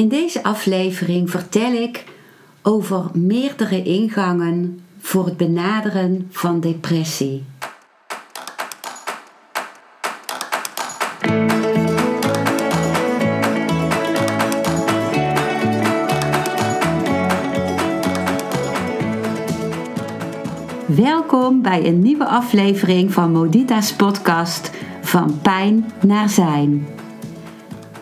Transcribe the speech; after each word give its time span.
In 0.00 0.08
deze 0.08 0.42
aflevering 0.42 1.30
vertel 1.30 1.72
ik 1.72 2.04
over 2.62 3.10
meerdere 3.12 3.82
ingangen 3.82 4.80
voor 4.98 5.24
het 5.24 5.36
benaderen 5.36 6.28
van 6.30 6.60
depressie. 6.60 7.44
Welkom 20.86 21.62
bij 21.62 21.86
een 21.86 21.98
nieuwe 21.98 22.26
aflevering 22.26 23.12
van 23.12 23.32
Modita's 23.32 23.94
podcast 23.94 24.70
Van 25.00 25.40
Pijn 25.42 25.90
naar 26.00 26.28
Zijn. 26.28 26.86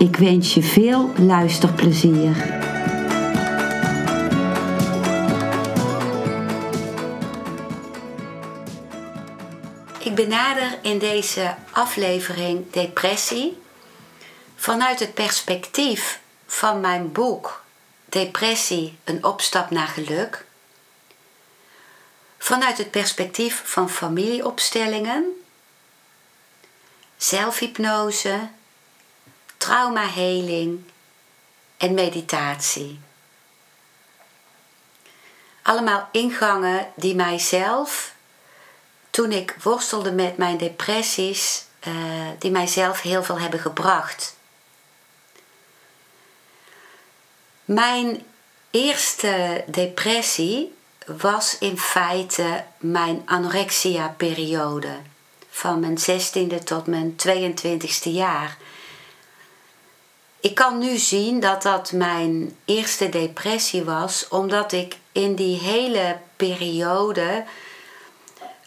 Ik 0.00 0.16
wens 0.16 0.54
je 0.54 0.62
veel 0.62 1.12
luisterplezier. 1.18 2.36
Ik 9.98 10.14
benader 10.14 10.78
in 10.82 10.98
deze 10.98 11.54
aflevering 11.70 12.70
depressie 12.70 13.62
vanuit 14.56 15.00
het 15.00 15.14
perspectief 15.14 16.20
van 16.46 16.80
mijn 16.80 17.12
boek 17.12 17.62
Depressie, 18.04 18.98
een 19.04 19.24
opstap 19.24 19.70
naar 19.70 19.88
geluk. 19.88 20.44
Vanuit 22.38 22.78
het 22.78 22.90
perspectief 22.90 23.62
van 23.64 23.90
familieopstellingen, 23.90 25.24
zelfhypnose 27.16 28.48
traumaheling 29.60 30.90
en 31.76 31.94
meditatie. 31.94 33.00
Allemaal 35.62 36.08
ingangen 36.12 36.92
die 36.94 37.14
mijzelf, 37.14 38.14
toen 39.10 39.32
ik 39.32 39.56
worstelde 39.62 40.12
met 40.12 40.36
mijn 40.36 40.56
depressies, 40.56 41.64
uh, 41.88 41.94
die 42.38 42.50
mijzelf 42.50 43.00
heel 43.00 43.24
veel 43.24 43.38
hebben 43.38 43.60
gebracht. 43.60 44.36
Mijn 47.64 48.26
eerste 48.70 49.64
depressie 49.66 50.74
was 51.06 51.58
in 51.58 51.78
feite 51.78 52.64
mijn 52.78 53.22
anorexia-periode. 53.24 54.96
Van 55.50 55.80
mijn 55.80 55.98
16e 55.98 56.64
tot 56.64 56.86
mijn 56.86 57.16
22e 57.26 58.10
jaar. 58.10 58.56
Ik 60.40 60.54
kan 60.54 60.78
nu 60.78 60.96
zien 60.96 61.40
dat 61.40 61.62
dat 61.62 61.92
mijn 61.92 62.56
eerste 62.64 63.08
depressie 63.08 63.84
was, 63.84 64.28
omdat 64.28 64.72
ik 64.72 64.96
in 65.12 65.34
die 65.34 65.58
hele 65.58 66.18
periode 66.36 67.44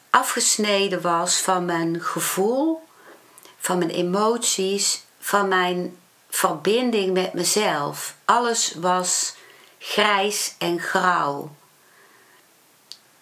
afgesneden 0.09 1.01
was 1.01 1.37
van 1.37 1.65
mijn 1.65 2.01
gevoel, 2.01 2.87
van 3.57 3.77
mijn 3.77 3.89
emoties, 3.89 5.03
van 5.19 5.47
mijn 5.47 5.97
verbinding 6.29 7.13
met 7.13 7.33
mezelf. 7.33 8.15
Alles 8.25 8.73
was 8.73 9.35
grijs 9.79 10.55
en 10.57 10.79
grauw. 10.79 11.55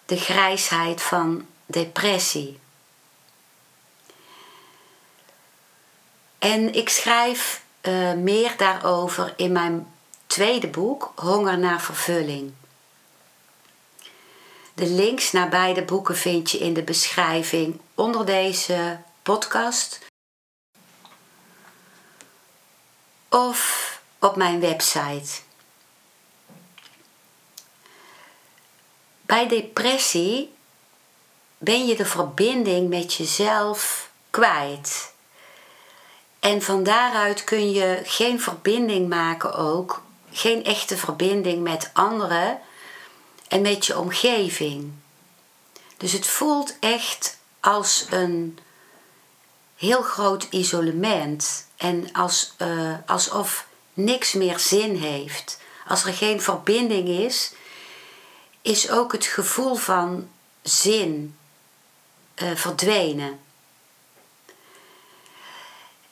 De 0.05 0.17
grijsheid 0.17 1.01
van 1.01 1.47
depressie. 1.65 2.59
En 6.39 6.73
ik 6.73 6.89
schrijf 6.89 7.61
uh, 7.81 8.13
meer 8.13 8.57
daarover 8.57 9.33
in 9.35 9.51
mijn 9.51 9.93
tweede 10.27 10.67
boek, 10.67 11.11
Honger 11.15 11.59
naar 11.59 11.81
Vervulling. 11.81 12.53
De 14.73 14.87
links 14.87 15.31
naar 15.31 15.49
beide 15.49 15.83
boeken 15.83 16.17
vind 16.17 16.51
je 16.51 16.57
in 16.57 16.73
de 16.73 16.83
beschrijving 16.83 17.79
onder 17.95 18.25
deze 18.25 18.99
podcast 19.21 19.99
of 23.29 24.01
op 24.19 24.35
mijn 24.35 24.59
website. 24.59 25.41
Bij 29.21 29.47
depressie 29.47 30.53
ben 31.57 31.85
je 31.85 31.95
de 31.95 32.05
verbinding 32.05 32.89
met 32.89 33.13
jezelf 33.13 34.09
kwijt. 34.29 35.10
En 36.41 36.61
van 36.61 36.83
daaruit 36.83 37.43
kun 37.43 37.71
je 37.71 38.01
geen 38.03 38.41
verbinding 38.41 39.09
maken 39.09 39.53
ook, 39.53 40.01
geen 40.31 40.63
echte 40.63 40.97
verbinding 40.97 41.63
met 41.63 41.89
anderen 41.93 42.59
en 43.47 43.61
met 43.61 43.85
je 43.85 43.99
omgeving. 43.99 44.91
Dus 45.97 46.11
het 46.11 46.27
voelt 46.27 46.75
echt 46.79 47.37
als 47.59 48.05
een 48.09 48.59
heel 49.75 50.01
groot 50.01 50.47
isolement 50.49 51.67
en 51.77 52.11
als, 52.11 52.53
uh, 52.57 52.93
alsof 53.05 53.67
niks 53.93 54.33
meer 54.33 54.59
zin 54.59 54.95
heeft. 54.95 55.59
Als 55.87 56.03
er 56.03 56.13
geen 56.13 56.41
verbinding 56.41 57.07
is, 57.07 57.53
is 58.61 58.89
ook 58.89 59.11
het 59.11 59.25
gevoel 59.25 59.75
van 59.75 60.29
zin 60.61 61.37
uh, 62.35 62.55
verdwenen. 62.55 63.39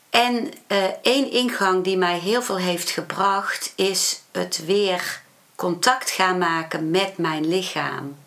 En 0.09 0.51
uh, 0.67 0.83
één 1.01 1.31
ingang 1.31 1.83
die 1.83 1.97
mij 1.97 2.19
heel 2.19 2.41
veel 2.41 2.57
heeft 2.57 2.89
gebracht 2.89 3.73
is 3.75 4.21
het 4.31 4.65
weer 4.65 5.21
contact 5.55 6.09
gaan 6.09 6.37
maken 6.37 6.91
met 6.91 7.17
mijn 7.17 7.47
lichaam. 7.47 8.17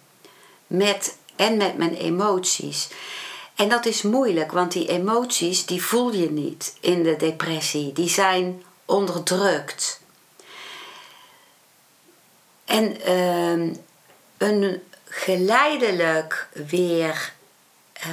Met, 0.66 1.16
en 1.36 1.56
met 1.56 1.76
mijn 1.76 1.94
emoties. 1.94 2.88
En 3.54 3.68
dat 3.68 3.86
is 3.86 4.02
moeilijk, 4.02 4.52
want 4.52 4.72
die 4.72 4.88
emoties 4.88 5.66
die 5.66 5.82
voel 5.82 6.12
je 6.12 6.30
niet 6.30 6.76
in 6.80 7.02
de 7.02 7.16
depressie. 7.16 7.92
Die 7.92 8.08
zijn 8.08 8.62
onderdrukt. 8.84 10.00
En 12.64 12.96
uh, 13.08 13.72
een 14.36 14.82
geleidelijk 15.04 16.48
weer 16.52 17.32
uh, 18.06 18.12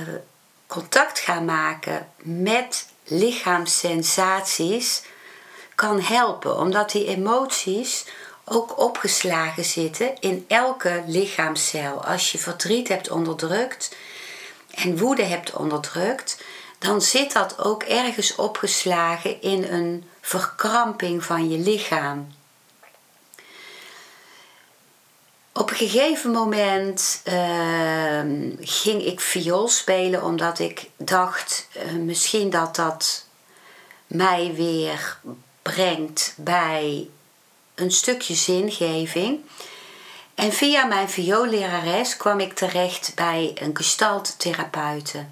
contact 0.68 1.20
gaan 1.20 1.46
maken 1.46 2.10
met 2.18 2.88
lichaamssensaties 3.10 5.02
kan 5.76 6.02
helpen, 6.02 6.58
omdat 6.58 6.92
die 6.92 7.06
emoties 7.06 8.06
ook 8.46 8.80
opgeslagen 8.80 9.66
zitten 9.66 10.20
in 10.20 10.46
elke 10.48 11.04
lichaamscel. 11.06 12.06
Als 12.06 12.32
je 12.32 12.38
verdriet 12.38 12.88
hebt 12.88 13.10
onderdrukt 13.10 13.96
en 14.74 14.98
woede 14.98 15.24
hebt 15.24 15.54
onderdrukt, 15.54 16.44
dan 16.80 17.02
zit 17.02 17.34
dat 17.34 17.64
ook 17.64 17.84
ergens 17.84 18.36
opgeslagen 18.36 19.42
in 19.42 19.64
een 19.64 20.04
verkramping 20.22 21.24
van 21.24 21.50
je 21.50 21.58
lichaam. 21.58 22.28
Op 25.60 25.70
een 25.70 25.76
gegeven 25.76 26.32
moment 26.32 27.22
ehm, 27.24 28.52
ging 28.60 29.06
ik 29.06 29.20
viool 29.20 29.68
spelen 29.68 30.24
omdat 30.24 30.60
ik 30.60 30.90
dacht 30.98 31.68
uh, 31.78 31.92
misschien 31.92 32.50
dat 32.50 32.76
dat 32.76 33.26
mij 34.08 34.54
weer 34.56 35.20
brengt 35.62 36.34
bij 36.38 37.10
een 37.76 37.92
stukje 37.92 38.36
zingeving. 38.36 39.40
En 40.36 40.54
via 40.54 40.86
mijn 40.86 41.10
vioollerares 41.10 42.18
kwam 42.18 42.40
ik 42.40 42.54
terecht 42.54 43.12
bij 43.16 43.52
een 43.56 43.76
gestalttherapeute. 43.76 45.26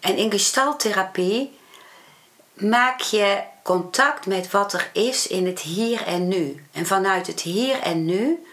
En 0.00 0.16
in 0.16 0.30
gestalttherapie 0.30 1.58
maak 2.54 3.00
je 3.00 3.42
contact 3.62 4.26
met 4.26 4.50
wat 4.50 4.72
er 4.72 4.90
is 4.92 5.26
in 5.26 5.46
het 5.46 5.60
hier 5.60 6.02
en 6.02 6.28
nu. 6.28 6.64
En 6.72 6.86
vanuit 6.86 7.26
het 7.26 7.40
hier 7.40 7.80
en 7.80 8.04
nu 8.04 8.45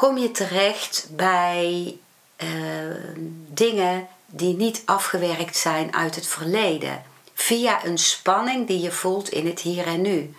kom 0.00 0.18
je 0.18 0.30
terecht 0.30 1.06
bij 1.10 1.96
uh, 2.36 2.48
dingen 3.48 4.08
die 4.26 4.56
niet 4.56 4.82
afgewerkt 4.84 5.56
zijn 5.56 5.94
uit 5.94 6.14
het 6.14 6.26
verleden. 6.26 7.02
via 7.34 7.84
een 7.84 7.98
spanning 7.98 8.66
die 8.66 8.80
je 8.80 8.92
voelt 8.92 9.28
in 9.28 9.46
het 9.46 9.60
hier 9.60 9.86
en 9.86 10.00
nu. 10.00 10.34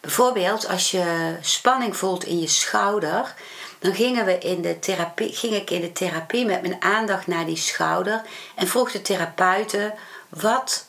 Bijvoorbeeld 0.00 0.68
als 0.68 0.90
je 0.90 1.36
spanning 1.40 1.96
voelt 1.96 2.24
in 2.24 2.40
je 2.40 2.46
schouder, 2.46 3.34
dan 3.78 3.94
gingen 3.94 4.24
we 4.24 4.38
in 4.38 4.62
de 4.62 4.78
therapie, 4.78 5.32
ging 5.32 5.54
ik 5.54 5.70
in 5.70 5.80
de 5.80 5.92
therapie 5.92 6.44
met 6.44 6.62
mijn 6.62 6.82
aandacht 6.82 7.26
naar 7.26 7.46
die 7.46 7.56
schouder 7.56 8.22
en 8.54 8.68
vroeg 8.68 8.90
de 8.90 9.02
therapeute 9.02 9.94
wat 10.28 10.86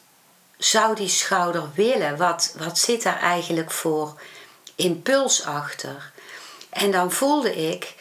zou 0.57 0.95
die 0.95 1.09
schouder 1.09 1.69
willen? 1.75 2.17
Wat, 2.17 2.55
wat 2.57 2.79
zit 2.79 3.03
daar 3.03 3.19
eigenlijk 3.19 3.71
voor 3.71 4.21
impuls 4.75 5.43
achter? 5.43 6.13
En 6.75 6.91
dan 6.91 7.11
voelde 7.11 7.55
ik, 7.69 7.93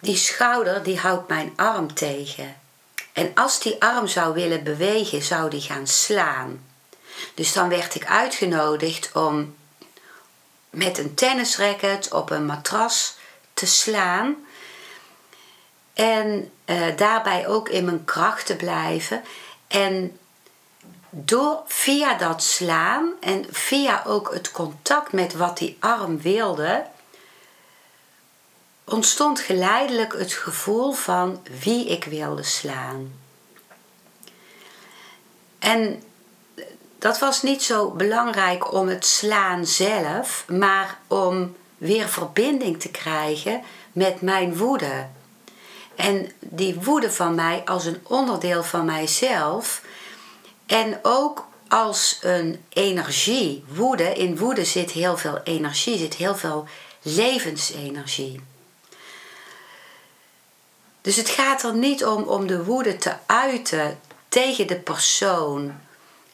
die 0.00 0.16
schouder 0.16 0.82
die 0.82 0.98
houdt 0.98 1.28
mijn 1.28 1.52
arm 1.56 1.94
tegen. 1.94 2.56
En 3.12 3.30
als 3.34 3.60
die 3.60 3.82
arm 3.82 4.06
zou 4.06 4.34
willen 4.34 4.62
bewegen, 4.62 5.22
zou 5.22 5.50
die 5.50 5.60
gaan 5.60 5.86
slaan. 5.86 6.64
Dus 7.34 7.52
dan 7.52 7.68
werd 7.68 7.94
ik 7.94 8.06
uitgenodigd 8.06 9.10
om 9.12 9.56
met 10.70 10.98
een 10.98 11.14
tennisracket 11.14 12.12
op 12.12 12.30
een 12.30 12.46
matras 12.46 13.16
te 13.54 13.66
slaan. 13.66 14.36
En 15.94 16.50
uh, 16.66 16.96
daarbij 16.96 17.46
ook 17.46 17.68
in 17.68 17.84
mijn 17.84 18.04
kracht 18.04 18.46
te 18.46 18.56
blijven. 18.56 19.24
En 19.68 20.18
door 21.10 21.62
via 21.66 22.14
dat 22.14 22.42
slaan 22.42 23.12
en 23.20 23.46
via 23.50 24.02
ook 24.06 24.34
het 24.34 24.50
contact 24.50 25.12
met 25.12 25.34
wat 25.34 25.58
die 25.58 25.76
arm 25.80 26.20
wilde, 26.20 26.86
ontstond 28.88 29.40
geleidelijk 29.40 30.12
het 30.12 30.32
gevoel 30.32 30.92
van 30.92 31.40
wie 31.60 31.86
ik 31.86 32.04
wilde 32.04 32.42
slaan. 32.42 33.12
En 35.58 36.02
dat 36.98 37.18
was 37.18 37.42
niet 37.42 37.62
zo 37.62 37.90
belangrijk 37.90 38.72
om 38.72 38.88
het 38.88 39.06
slaan 39.06 39.66
zelf, 39.66 40.44
maar 40.48 40.98
om 41.06 41.56
weer 41.78 42.08
verbinding 42.08 42.80
te 42.80 42.90
krijgen 42.90 43.62
met 43.92 44.20
mijn 44.20 44.56
woede. 44.56 45.06
En 45.94 46.30
die 46.38 46.80
woede 46.80 47.12
van 47.12 47.34
mij 47.34 47.62
als 47.64 47.84
een 47.84 48.00
onderdeel 48.02 48.62
van 48.62 48.84
mijzelf 48.84 49.82
en 50.66 50.98
ook 51.02 51.46
als 51.68 52.18
een 52.20 52.64
energie. 52.68 53.64
Woede, 53.68 54.12
in 54.12 54.38
woede 54.38 54.64
zit 54.64 54.90
heel 54.90 55.16
veel 55.16 55.40
energie, 55.44 55.98
zit 55.98 56.14
heel 56.14 56.36
veel 56.36 56.66
levensenergie. 57.02 58.40
Dus 61.06 61.16
het 61.16 61.28
gaat 61.28 61.62
er 61.62 61.74
niet 61.74 62.04
om 62.04 62.22
om 62.22 62.46
de 62.46 62.64
woede 62.64 62.96
te 62.96 63.14
uiten 63.26 64.00
tegen 64.28 64.66
de 64.66 64.76
persoon 64.76 65.80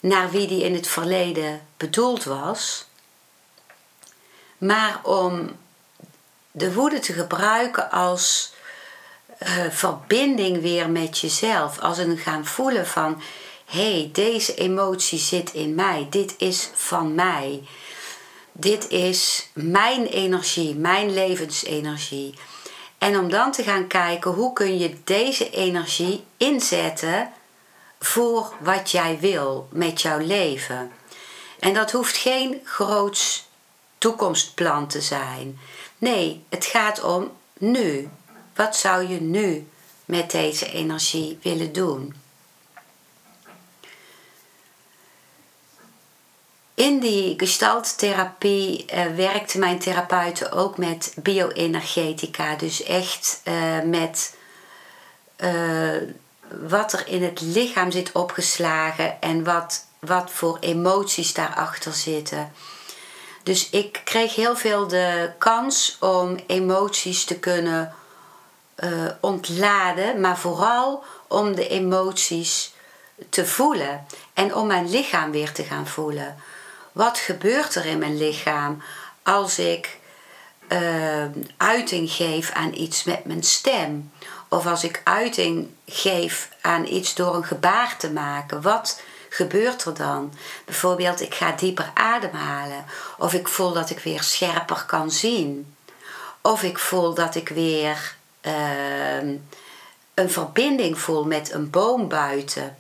naar 0.01 0.31
wie 0.31 0.47
die 0.47 0.63
in 0.65 0.75
het 0.75 0.87
verleden 0.87 1.67
bedoeld 1.77 2.25
was, 2.25 2.87
maar 4.59 5.01
om 5.03 5.57
de 6.51 6.73
woede 6.73 6.99
te 6.99 7.13
gebruiken 7.13 7.91
als 7.91 8.53
uh, 9.43 9.49
verbinding 9.71 10.61
weer 10.61 10.91
met 10.91 11.19
jezelf, 11.19 11.79
als 11.79 11.99
een 11.99 12.19
gaan 12.19 12.47
voelen 12.47 12.87
van 12.87 13.23
hé, 13.65 13.93
hey, 13.93 14.11
deze 14.13 14.55
emotie 14.55 15.19
zit 15.19 15.53
in 15.53 15.75
mij, 15.75 16.07
dit 16.11 16.35
is 16.39 16.71
van 16.75 17.15
mij, 17.15 17.63
dit 18.53 18.89
is 18.89 19.49
mijn 19.53 20.07
energie, 20.07 20.75
mijn 20.75 21.13
levensenergie. 21.13 22.35
En 23.03 23.19
om 23.19 23.31
dan 23.31 23.53
te 23.53 23.63
gaan 23.63 23.87
kijken 23.87 24.31
hoe 24.31 24.53
kun 24.53 24.79
je 24.79 24.97
deze 25.05 25.51
energie 25.51 26.25
inzetten 26.37 27.33
voor 27.99 28.53
wat 28.61 28.91
jij 28.91 29.19
wil 29.21 29.69
met 29.71 30.03
jouw 30.03 30.19
leven. 30.19 30.93
En 31.59 31.75
dat 31.75 31.91
hoeft 31.91 32.17
geen 32.17 32.61
groots 32.65 33.49
toekomstplan 33.99 34.87
te 34.87 35.01
zijn. 35.01 35.59
Nee, 35.99 36.45
het 36.49 36.65
gaat 36.65 37.03
om 37.03 37.31
nu. 37.59 38.09
Wat 38.55 38.77
zou 38.77 39.09
je 39.09 39.21
nu 39.21 39.69
met 40.05 40.31
deze 40.31 40.73
energie 40.73 41.39
willen 41.43 41.73
doen? 41.73 42.15
In 46.75 47.01
die 47.01 47.35
gestalttherapie 47.37 48.85
uh, 48.95 49.07
werkte 49.07 49.59
mijn 49.59 49.79
therapeuten 49.79 50.53
ook 50.53 50.79
met 50.79 51.15
bioenergetica. 51.17 52.57
Dus 52.57 52.83
echt 52.83 53.41
uh, 53.45 53.81
met 53.85 54.37
uh, 55.37 55.97
wat 56.69 56.93
er 56.93 57.09
in 57.09 57.23
het 57.23 57.41
lichaam 57.41 57.91
zit 57.91 58.13
opgeslagen 58.13 59.21
en 59.21 59.45
wat, 59.45 59.87
wat 59.99 60.31
voor 60.31 60.59
emoties 60.61 61.35
daarachter 61.35 61.93
zitten. 61.93 62.53
Dus 63.43 63.71
ik 63.71 64.01
kreeg 64.05 64.35
heel 64.35 64.57
veel 64.57 64.89
de 64.89 65.31
kans 65.39 65.97
om 66.01 66.37
emoties 66.47 67.25
te 67.25 67.39
kunnen 67.39 67.95
ontladen, 69.21 70.21
maar 70.21 70.39
vooral 70.39 71.05
om 71.29 71.55
de 71.55 71.69
emoties 71.69 72.75
te 73.29 73.47
voelen 73.47 74.07
en 74.35 74.55
om 74.55 74.67
mijn 74.67 74.91
lichaam 74.91 75.31
weer 75.31 75.53
te 75.53 75.63
gaan 75.63 75.87
voelen. 75.87 76.37
Wat 76.93 77.19
gebeurt 77.19 77.75
er 77.75 77.87
in 77.87 77.99
mijn 77.99 78.17
lichaam 78.17 78.83
als 79.23 79.59
ik 79.59 79.99
uh, 80.69 81.25
uiting 81.57 82.11
geef 82.11 82.51
aan 82.51 82.75
iets 82.75 83.05
met 83.05 83.25
mijn 83.25 83.43
stem? 83.43 84.13
Of 84.49 84.67
als 84.67 84.85
ik 84.85 85.01
uiting 85.05 85.69
geef 85.87 86.49
aan 86.61 86.87
iets 86.87 87.15
door 87.15 87.35
een 87.35 87.45
gebaar 87.45 87.97
te 87.99 88.11
maken, 88.11 88.63
wat 88.63 89.01
gebeurt 89.29 89.85
er 89.85 89.95
dan? 89.95 90.33
Bijvoorbeeld, 90.65 91.21
ik 91.21 91.35
ga 91.35 91.53
dieper 91.53 91.91
ademhalen. 91.95 92.85
Of 93.19 93.35
ik 93.35 93.49
voel 93.49 93.73
dat 93.73 93.91
ik 93.91 93.99
weer 93.99 94.23
scherper 94.23 94.85
kan 94.87 95.11
zien. 95.11 95.75
Of 96.41 96.63
ik 96.63 96.79
voel 96.79 97.15
dat 97.15 97.35
ik 97.35 97.49
weer 97.49 98.15
uh, 98.43 99.17
een 100.15 100.31
verbinding 100.31 100.99
voel 100.99 101.25
met 101.25 101.53
een 101.53 101.71
boom 101.71 102.09
buiten. 102.09 102.77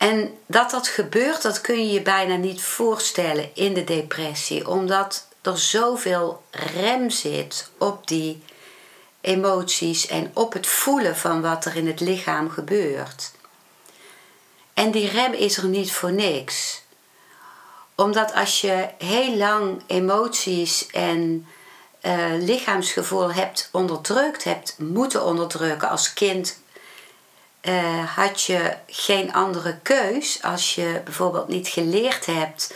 En 0.00 0.38
dat 0.46 0.70
dat 0.70 0.88
gebeurt, 0.88 1.42
dat 1.42 1.60
kun 1.60 1.86
je 1.86 1.92
je 1.92 2.02
bijna 2.02 2.36
niet 2.36 2.62
voorstellen 2.62 3.50
in 3.54 3.74
de 3.74 3.84
depressie, 3.84 4.68
omdat 4.68 5.26
er 5.42 5.58
zoveel 5.58 6.42
rem 6.50 7.10
zit 7.10 7.70
op 7.78 8.06
die 8.06 8.42
emoties 9.20 10.06
en 10.06 10.30
op 10.34 10.52
het 10.52 10.66
voelen 10.66 11.16
van 11.16 11.40
wat 11.40 11.64
er 11.64 11.76
in 11.76 11.86
het 11.86 12.00
lichaam 12.00 12.50
gebeurt. 12.50 13.32
En 14.74 14.90
die 14.90 15.08
rem 15.08 15.32
is 15.32 15.56
er 15.56 15.66
niet 15.66 15.92
voor 15.92 16.12
niks. 16.12 16.82
Omdat 17.94 18.34
als 18.34 18.60
je 18.60 18.88
heel 18.98 19.36
lang 19.36 19.82
emoties 19.86 20.86
en 20.86 21.46
uh, 22.02 22.26
lichaamsgevoel 22.38 23.32
hebt 23.32 23.68
onderdrukt, 23.72 24.44
hebt 24.44 24.74
moeten 24.78 25.24
onderdrukken 25.24 25.88
als 25.88 26.12
kind, 26.12 26.59
uh, 27.62 28.16
had 28.16 28.42
je 28.42 28.76
geen 28.86 29.32
andere 29.32 29.78
keus 29.82 30.42
als 30.42 30.74
je 30.74 31.00
bijvoorbeeld 31.04 31.48
niet 31.48 31.68
geleerd 31.68 32.26
hebt 32.26 32.74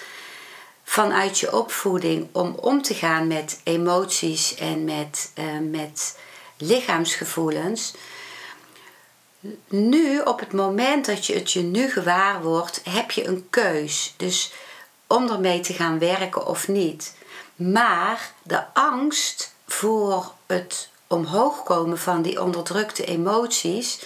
vanuit 0.84 1.38
je 1.38 1.56
opvoeding 1.56 2.28
om 2.32 2.54
om 2.60 2.82
te 2.82 2.94
gaan 2.94 3.26
met 3.26 3.60
emoties 3.64 4.54
en 4.54 4.84
met, 4.84 5.32
uh, 5.34 5.44
met 5.70 6.18
lichaamsgevoelens. 6.56 7.94
Nu, 9.68 10.20
op 10.20 10.40
het 10.40 10.52
moment 10.52 11.06
dat 11.06 11.26
je 11.26 11.34
het 11.34 11.52
je 11.52 11.62
nu 11.62 11.90
gewaar 11.90 12.42
wordt, 12.42 12.80
heb 12.84 13.10
je 13.10 13.26
een 13.26 13.46
keus. 13.50 14.14
Dus 14.16 14.52
om 15.06 15.30
ermee 15.30 15.60
te 15.60 15.72
gaan 15.72 15.98
werken 15.98 16.46
of 16.46 16.68
niet. 16.68 17.16
Maar 17.56 18.32
de 18.42 18.74
angst 18.74 19.54
voor 19.66 20.32
het 20.46 20.88
omhoog 21.06 21.62
komen 21.62 21.98
van 21.98 22.22
die 22.22 22.42
onderdrukte 22.42 23.04
emoties 23.04 24.00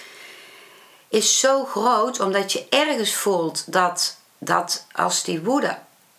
is 1.09 1.39
zo 1.39 1.65
groot 1.65 2.19
omdat 2.19 2.51
je 2.51 2.65
ergens 2.69 3.15
voelt 3.15 3.73
dat, 3.73 4.17
dat 4.37 4.85
als 4.91 5.23
die 5.23 5.41
woede 5.41 5.77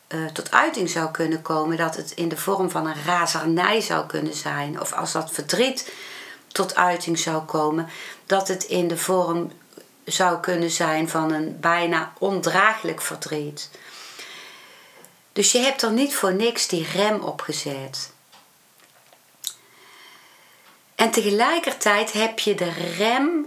uh, 0.09 0.27
tot 0.27 0.51
uiting 0.51 0.91
zou 0.91 1.11
kunnen 1.11 1.43
komen, 1.43 1.77
dat 1.77 1.97
het 1.97 2.11
in 2.11 2.29
de 2.29 2.37
vorm 2.37 2.71
van 2.71 2.87
een 2.87 3.05
razernij 3.05 3.81
zou 3.81 4.07
kunnen 4.07 4.35
zijn. 4.35 4.81
Of 4.81 4.93
als 4.93 5.13
dat 5.13 5.31
verdriet 5.31 5.93
tot 6.49 6.77
uiting 6.77 7.19
zou 7.19 7.43
komen, 7.43 7.89
dat 8.27 8.49
het 8.49 8.65
in 8.65 8.89
de 8.89 8.97
vorm 8.97 9.53
zou 10.05 10.41
kunnen 10.41 10.71
zijn 10.71 11.09
van 11.09 11.33
een 11.33 11.61
bijna 11.61 12.13
ondraaglijk 12.19 13.01
verdriet. 13.01 13.71
Dus 15.33 15.53
je 15.53 15.59
hebt 15.59 15.83
er 15.83 15.93
niet 15.93 16.15
voor 16.15 16.35
niks 16.35 16.69
die 16.69 16.87
rem 16.93 17.21
op 17.21 17.41
gezet. 17.41 18.13
En 20.95 21.11
tegelijkertijd 21.11 22.13
heb 22.13 22.39
je 22.39 22.55
de 22.55 22.71
rem 22.97 23.47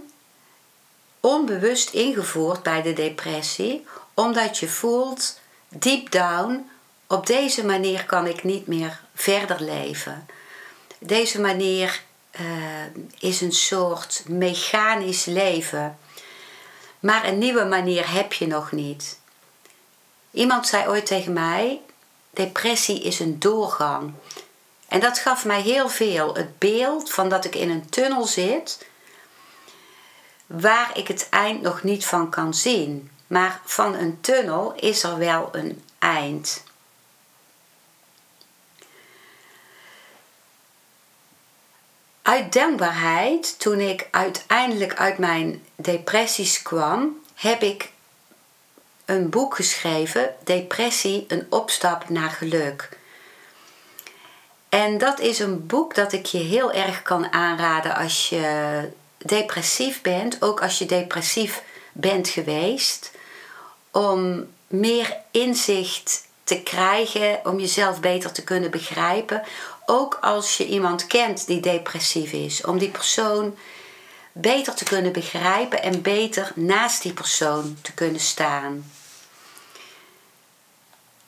onbewust 1.24 1.90
ingevoerd 1.90 2.62
bij 2.62 2.82
de 2.82 2.92
depressie, 2.92 3.86
omdat 4.14 4.58
je 4.58 4.68
voelt, 4.68 5.38
deep 5.68 6.10
down, 6.10 6.70
op 7.06 7.26
deze 7.26 7.64
manier 7.64 8.04
kan 8.04 8.26
ik 8.26 8.44
niet 8.44 8.66
meer 8.66 9.00
verder 9.14 9.62
leven. 9.62 10.26
Deze 10.98 11.40
manier 11.40 12.02
uh, 12.40 12.46
is 13.18 13.40
een 13.40 13.52
soort 13.52 14.22
mechanisch 14.28 15.24
leven. 15.24 15.98
maar 17.00 17.28
een 17.28 17.38
nieuwe 17.38 17.64
manier 17.64 18.12
heb 18.12 18.32
je 18.32 18.46
nog 18.46 18.72
niet. 18.72 19.18
Iemand 20.30 20.66
zei 20.66 20.88
ooit 20.88 21.06
tegen 21.06 21.32
mij: 21.32 21.80
depressie 22.30 23.02
is 23.02 23.20
een 23.20 23.38
doorgang. 23.38 24.12
En 24.88 25.00
dat 25.00 25.18
gaf 25.18 25.44
mij 25.44 25.60
heel 25.60 25.88
veel. 25.88 26.34
Het 26.34 26.58
beeld 26.58 27.12
van 27.12 27.28
dat 27.28 27.44
ik 27.44 27.54
in 27.54 27.70
een 27.70 27.88
tunnel 27.88 28.24
zit 28.24 28.86
waar 30.60 30.98
ik 30.98 31.08
het 31.08 31.28
eind 31.30 31.62
nog 31.62 31.82
niet 31.82 32.06
van 32.06 32.30
kan 32.30 32.54
zien. 32.54 33.10
Maar 33.26 33.60
van 33.64 33.94
een 33.94 34.20
tunnel 34.20 34.74
is 34.74 35.02
er 35.02 35.18
wel 35.18 35.48
een 35.52 35.82
eind. 35.98 36.64
Uit 42.22 42.52
dankbaarheid, 42.52 43.58
toen 43.58 43.80
ik 43.80 44.08
uiteindelijk 44.10 44.94
uit 44.94 45.18
mijn 45.18 45.64
depressies 45.74 46.62
kwam, 46.62 47.20
heb 47.34 47.62
ik 47.62 47.92
een 49.04 49.30
boek 49.30 49.54
geschreven, 49.54 50.34
Depressie, 50.44 51.24
een 51.28 51.46
opstap 51.50 52.08
naar 52.08 52.30
geluk. 52.30 52.88
En 54.68 54.98
dat 54.98 55.18
is 55.18 55.38
een 55.38 55.66
boek 55.66 55.94
dat 55.94 56.12
ik 56.12 56.26
je 56.26 56.38
heel 56.38 56.72
erg 56.72 57.02
kan 57.02 57.32
aanraden 57.32 57.94
als 57.96 58.28
je 58.28 58.88
depressief 59.26 60.00
bent, 60.00 60.42
ook 60.42 60.62
als 60.62 60.78
je 60.78 60.86
depressief 60.86 61.62
bent 61.92 62.28
geweest, 62.28 63.10
om 63.90 64.46
meer 64.66 65.16
inzicht 65.30 66.26
te 66.44 66.62
krijgen, 66.62 67.40
om 67.44 67.60
jezelf 67.60 68.00
beter 68.00 68.32
te 68.32 68.44
kunnen 68.44 68.70
begrijpen. 68.70 69.42
Ook 69.86 70.18
als 70.20 70.56
je 70.56 70.66
iemand 70.66 71.06
kent 71.06 71.46
die 71.46 71.60
depressief 71.60 72.32
is, 72.32 72.64
om 72.64 72.78
die 72.78 72.90
persoon 72.90 73.56
beter 74.32 74.74
te 74.74 74.84
kunnen 74.84 75.12
begrijpen 75.12 75.82
en 75.82 76.02
beter 76.02 76.52
naast 76.54 77.02
die 77.02 77.12
persoon 77.12 77.78
te 77.82 77.92
kunnen 77.92 78.20
staan. 78.20 78.90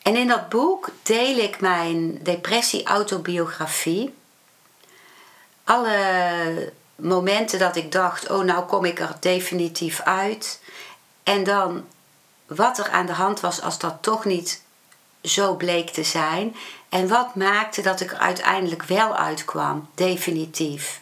En 0.02 0.16
in 0.16 0.28
dat 0.28 0.48
boek 0.48 0.90
deel 1.02 1.36
ik 1.36 1.60
mijn 1.60 2.22
depressie-autobiografie. 2.22 4.14
Alle 5.64 6.72
momenten 6.96 7.58
dat 7.58 7.76
ik 7.76 7.92
dacht: 7.92 8.30
oh, 8.30 8.44
nou 8.44 8.64
kom 8.64 8.84
ik 8.84 9.00
er 9.00 9.16
definitief 9.20 10.00
uit. 10.00 10.60
En 11.22 11.44
dan 11.44 11.84
wat 12.46 12.78
er 12.78 12.90
aan 12.90 13.06
de 13.06 13.12
hand 13.12 13.40
was 13.40 13.62
als 13.62 13.78
dat 13.78 13.96
toch 14.00 14.24
niet 14.24 14.62
zo 15.22 15.54
bleek 15.54 15.90
te 15.90 16.04
zijn. 16.04 16.56
En 16.88 17.08
wat 17.08 17.34
maakte 17.34 17.82
dat 17.82 18.00
ik 18.00 18.10
er 18.12 18.18
uiteindelijk 18.18 18.82
wel 18.82 19.16
uitkwam, 19.16 19.88
definitief. 19.94 21.00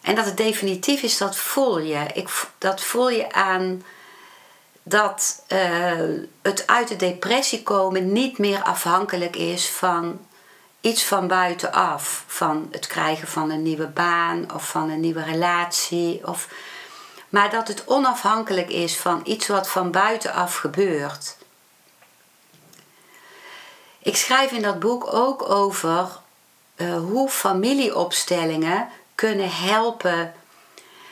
En 0.00 0.14
dat 0.14 0.24
het 0.24 0.36
definitief 0.36 1.02
is, 1.02 1.18
dat 1.18 1.36
voel 1.36 1.78
je. 1.78 2.06
Ik, 2.14 2.28
dat 2.58 2.80
voel 2.80 3.10
je 3.10 3.32
aan 3.32 3.82
dat 4.82 5.44
uh, 5.48 6.18
het 6.42 6.66
uit 6.66 6.88
de 6.88 6.96
depressie 6.96 7.62
komen 7.62 8.12
niet 8.12 8.38
meer 8.38 8.62
afhankelijk 8.62 9.36
is 9.36 9.68
van 9.68 10.20
iets 10.80 11.04
van 11.04 11.26
buitenaf. 11.26 12.24
Van 12.26 12.68
het 12.70 12.86
krijgen 12.86 13.28
van 13.28 13.50
een 13.50 13.62
nieuwe 13.62 13.86
baan 13.86 14.54
of 14.54 14.68
van 14.68 14.90
een 14.90 15.00
nieuwe 15.00 15.22
relatie. 15.22 16.26
Of, 16.26 16.48
maar 17.28 17.50
dat 17.50 17.68
het 17.68 17.82
onafhankelijk 17.86 18.70
is 18.70 18.96
van 18.96 19.20
iets 19.24 19.46
wat 19.46 19.68
van 19.68 19.90
buitenaf 19.90 20.56
gebeurt. 20.56 21.36
Ik 23.98 24.16
schrijf 24.16 24.50
in 24.50 24.62
dat 24.62 24.78
boek 24.78 25.12
ook 25.12 25.50
over 25.50 26.08
uh, 26.76 26.96
hoe 26.96 27.28
familieopstellingen 27.28 28.88
kunnen 29.14 29.50
helpen 29.50 30.34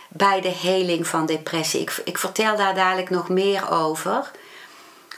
bij 0.09 0.41
de 0.41 0.49
heling 0.49 1.07
van 1.07 1.27
depressie. 1.27 1.81
Ik, 1.81 2.01
ik 2.05 2.19
vertel 2.19 2.57
daar 2.57 2.75
dadelijk 2.75 3.11
nog 3.11 3.29
meer 3.29 3.71
over 3.71 4.31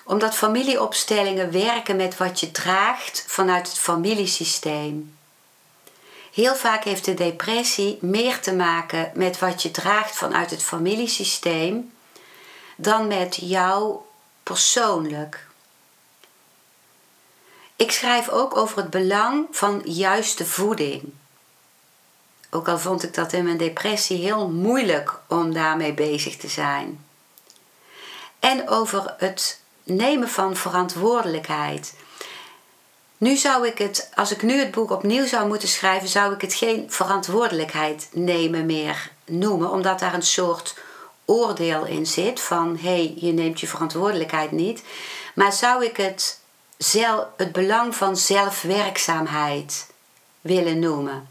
omdat 0.09 0.35
familieopstellingen 0.35 1.53
werken 1.53 1.97
met 1.97 2.17
wat 2.17 2.41
je 2.41 2.50
draagt 2.50 3.25
vanuit 3.27 3.69
het 3.69 3.79
familiesysteem. 3.79 5.17
Heel 6.33 6.55
vaak 6.55 6.85
heeft 6.85 7.05
de 7.05 7.15
depressie 7.15 7.99
meer 8.00 8.41
te 8.41 8.55
maken 8.55 9.11
met 9.15 9.38
wat 9.38 9.62
je 9.62 9.71
draagt 9.71 10.17
vanuit 10.17 10.50
het 10.50 10.62
familiesysteem 10.62 11.93
dan 12.77 13.07
met 13.07 13.37
jou 13.37 13.97
persoonlijk. 14.43 15.47
Ik 17.77 17.93
schrijf 17.93 18.29
ook 18.29 18.57
over 18.57 18.77
het 18.77 18.91
belang 18.91 19.47
van 19.50 19.83
juiste 19.85 20.47
voeding. 20.47 21.12
Ook 22.50 22.69
al 22.69 22.79
vond 22.79 23.03
ik 23.03 23.15
dat 23.15 23.33
in 23.33 23.45
mijn 23.45 23.57
depressie 23.57 24.19
heel 24.19 24.49
moeilijk 24.49 25.19
om 25.27 25.53
daarmee 25.53 25.93
bezig 25.93 26.37
te 26.37 26.49
zijn. 26.49 27.05
En 28.38 28.69
over 28.69 29.15
het 29.19 29.61
nemen 29.88 30.28
van 30.28 30.57
verantwoordelijkheid. 30.57 31.95
Nu 33.18 33.37
zou 33.37 33.66
ik 33.66 33.78
het, 33.78 34.11
als 34.14 34.33
ik 34.33 34.42
nu 34.42 34.59
het 34.59 34.71
boek 34.71 34.90
opnieuw 34.90 35.26
zou 35.26 35.49
moeten 35.49 35.68
schrijven, 35.68 36.09
zou 36.09 36.35
ik 36.35 36.40
het 36.40 36.54
geen 36.54 36.85
verantwoordelijkheid 36.88 38.09
nemen 38.12 38.66
meer 38.66 39.11
noemen, 39.25 39.71
omdat 39.71 39.99
daar 39.99 40.14
een 40.14 40.23
soort 40.23 40.76
oordeel 41.25 41.85
in 41.85 42.07
zit 42.07 42.40
van 42.40 42.76
hé, 42.80 42.88
hey, 42.88 43.14
je 43.16 43.33
neemt 43.33 43.61
je 43.61 43.66
verantwoordelijkheid 43.66 44.50
niet. 44.50 44.83
Maar 45.35 45.52
zou 45.52 45.85
ik 45.85 45.97
het, 45.97 46.40
zelf, 46.76 47.26
het 47.37 47.52
belang 47.52 47.95
van 47.95 48.16
zelfwerkzaamheid 48.16 49.87
willen 50.40 50.78
noemen. 50.78 51.28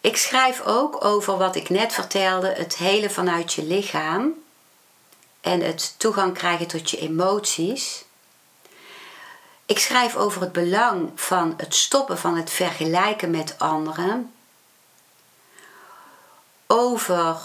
Ik 0.00 0.16
schrijf 0.16 0.60
ook 0.64 1.04
over 1.04 1.36
wat 1.36 1.56
ik 1.56 1.68
net 1.68 1.92
vertelde, 1.92 2.54
het 2.56 2.76
hele 2.76 3.10
vanuit 3.10 3.52
je 3.52 3.64
lichaam 3.64 4.41
en 5.42 5.60
het 5.60 5.94
toegang 5.96 6.34
krijgen 6.34 6.66
tot 6.66 6.90
je 6.90 6.98
emoties. 6.98 8.04
Ik 9.66 9.78
schrijf 9.78 10.16
over 10.16 10.40
het 10.40 10.52
belang 10.52 11.10
van 11.14 11.54
het 11.56 11.74
stoppen 11.74 12.18
van 12.18 12.36
het 12.36 12.50
vergelijken 12.50 13.30
met 13.30 13.58
anderen. 13.58 14.32
Over 16.66 17.40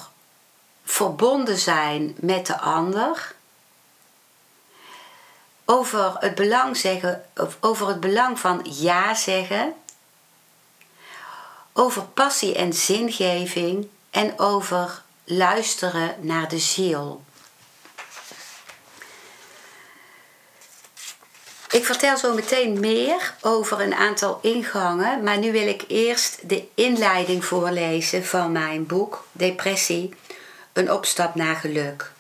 verbonden 0.84 1.58
zijn 1.58 2.16
met 2.20 2.46
de 2.46 2.60
ander. 2.60 3.36
Over 5.66 6.16
het 6.20 6.36
belang, 6.36 6.78
zeggen, 6.78 7.26
over 7.60 7.88
het 7.88 8.00
belang 8.00 8.40
van 8.40 8.66
ja 8.70 9.14
zeggen. 9.14 9.74
Over 11.74 12.02
passie 12.02 12.56
en 12.56 12.74
zingeving. 12.74 13.88
En 14.10 14.40
over 14.40 15.02
luisteren 15.24 16.16
naar 16.20 16.50
de 16.50 16.60
ziel. 16.60 17.26
Ik 21.72 21.86
vertel 21.86 22.18
zo 22.18 22.34
meteen 22.34 22.80
meer 22.80 23.34
over 23.42 23.82
een 23.82 23.96
aantal 23.96 24.40
ingangen, 24.42 25.24
maar 25.24 25.38
nu 25.38 25.52
wil 25.52 25.68
ik 25.68 25.84
eerst 25.88 26.50
de 26.50 26.68
inleiding 26.74 27.46
voorlezen 27.46 28.26
van 28.26 28.52
mijn 28.52 28.86
boek 28.86 29.26
Depressie, 29.32 30.16
een 30.74 30.92
opstap 30.92 31.36
naar 31.36 31.56
geluk. 31.56 32.12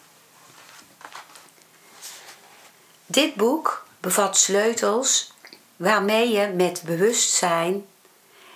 Dit 3.05 3.35
boek 3.35 3.85
bevat 3.99 4.37
sleutels 4.37 5.33
waarmee 5.75 6.29
je 6.31 6.47
met 6.47 6.81
bewustzijn 6.85 7.85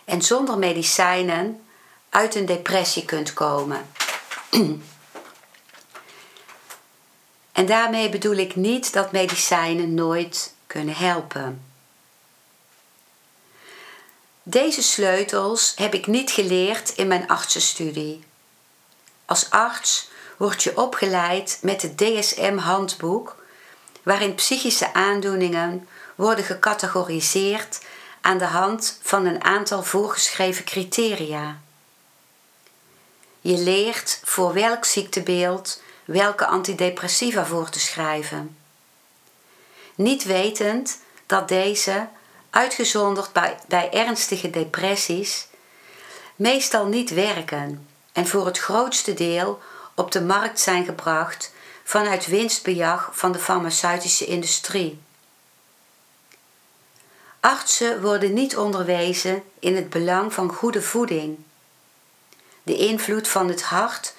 en 0.06 0.22
zonder 0.22 0.58
medicijnen 0.58 1.64
uit 2.10 2.36
een 2.36 2.46
depressie 2.46 3.06
kunt 3.06 3.34
komen. 3.34 3.88
En 7.52 7.66
daarmee 7.66 8.10
bedoel 8.10 8.36
ik 8.36 8.56
niet 8.56 8.94
dat 8.94 9.12
medicijnen 9.12 9.94
nooit 9.94 10.54
kunnen 10.72 10.96
helpen. 10.96 11.64
Deze 14.44 14.84
sleutels 14.84 15.74
heb 15.76 15.94
ik 15.94 16.08
niet 16.08 16.32
geleerd 16.32 16.90
in 16.90 17.08
mijn 17.08 17.28
artsenstudie. 17.28 18.24
Als 19.26 19.50
arts 19.50 20.10
word 20.38 20.64
je 20.64 20.78
opgeleid 20.78 21.60
met 21.62 21.82
het 21.82 21.98
DSM-handboek, 21.98 23.36
waarin 24.04 24.36
psychische 24.36 24.94
aandoeningen 24.94 25.88
worden 26.16 26.46
gecategoriseerd 26.46 27.82
aan 28.22 28.38
de 28.38 28.46
hand 28.46 29.00
van 29.02 29.26
een 29.26 29.44
aantal 29.44 29.84
voorgeschreven 29.84 30.66
criteria. 30.66 31.60
Je 33.42 33.58
leert 33.58 34.22
voor 34.24 34.54
welk 34.54 34.86
ziektebeeld 34.86 35.82
welke 36.06 36.46
antidepressiva 36.46 37.46
voor 37.46 37.70
te 37.70 37.80
schrijven 37.80 38.61
niet 40.02 40.24
wetend 40.24 40.98
dat 41.26 41.48
deze, 41.48 42.08
uitgezonderd 42.50 43.34
bij, 43.34 43.58
bij 43.68 43.92
ernstige 43.92 44.50
depressies, 44.50 45.48
meestal 46.36 46.86
niet 46.86 47.10
werken 47.10 47.88
en 48.12 48.28
voor 48.28 48.46
het 48.46 48.60
grootste 48.60 49.14
deel 49.14 49.60
op 49.96 50.12
de 50.12 50.22
markt 50.22 50.60
zijn 50.60 50.86
gebracht 50.86 51.54
vanuit 51.84 52.28
winstbejag 52.28 53.10
van 53.14 53.32
de 53.32 53.40
farmaceutische 53.40 54.26
industrie. 54.26 55.00
Artsen 57.40 58.02
worden 58.02 58.34
niet 58.34 58.58
onderwezen 58.58 59.44
in 59.60 59.76
het 59.76 59.90
belang 59.90 60.34
van 60.34 60.54
goede 60.54 60.82
voeding, 60.82 61.38
de 62.64 62.78
invloed 62.78 63.28
van 63.28 63.48
het 63.48 63.62
hart 63.62 64.14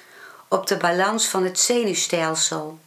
op 0.48 0.66
de 0.66 0.76
balans 0.76 1.28
van 1.28 1.44
het 1.44 1.60
zenuwstelsel 1.60 2.78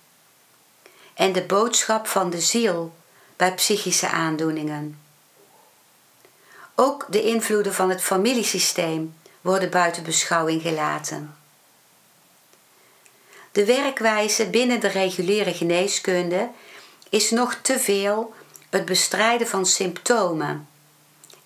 en 1.15 1.34
de 1.34 1.43
boodschap 1.43 2.07
van 2.07 2.29
de 2.29 2.41
ziel 2.41 2.95
bij 3.36 3.53
psychische 3.53 4.10
aandoeningen. 4.10 5.00
Ook 6.75 7.05
de 7.10 7.22
invloeden 7.22 7.74
van 7.74 7.89
het 7.89 8.01
familiesysteem 8.01 9.15
worden 9.41 9.69
buiten 9.69 10.03
beschouwing 10.03 10.62
gelaten. 10.62 11.36
De 13.51 13.65
werkwijze 13.65 14.50
binnen 14.50 14.79
de 14.79 14.88
reguliere 14.88 15.53
geneeskunde 15.53 16.50
is 17.10 17.31
nog 17.31 17.53
te 17.62 17.79
veel 17.79 18.34
het 18.69 18.86
bestrijden 18.86 19.48
van 19.48 19.65
symptomen 19.65 20.67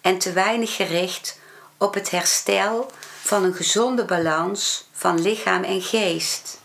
en 0.02 0.18
te 0.18 0.32
weinig 0.32 0.76
gericht 0.76 1.40
op 1.78 1.94
het 1.94 2.10
herstel 2.10 2.92
van 3.22 3.44
een 3.44 3.54
gezonde 3.54 4.06
balans 4.06 4.88
van 4.92 5.22
lichaam 5.22 5.64
en 5.64 5.82
geest. 5.82 6.59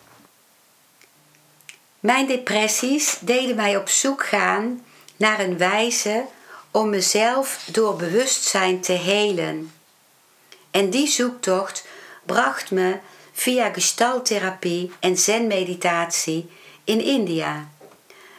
Mijn 2.05 2.27
depressies 2.27 3.17
deden 3.21 3.57
mij 3.57 3.77
op 3.77 3.89
zoek 3.89 4.27
gaan 4.27 4.85
naar 5.17 5.41
een 5.41 5.59
wijze 5.59 6.25
om 6.71 6.91
mezelf 6.91 7.69
door 7.71 7.97
bewustzijn 7.97 8.81
te 8.81 8.93
helen. 8.93 9.73
En 10.71 10.91
die 10.91 11.07
zoektocht 11.07 11.87
bracht 12.27 12.71
me 12.71 12.99
via 13.33 13.73
gestaltherapie 13.73 14.93
en 15.01 15.17
zenmeditatie 15.17 16.51
in 16.85 17.01
India, 17.01 17.69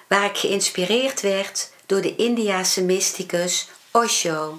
waar 0.08 0.26
ik 0.26 0.38
geïnspireerd 0.38 1.22
werd 1.22 1.72
door 1.86 2.02
de 2.02 2.16
Indiase 2.16 2.84
mysticus 2.84 3.70
Osho. 3.92 4.58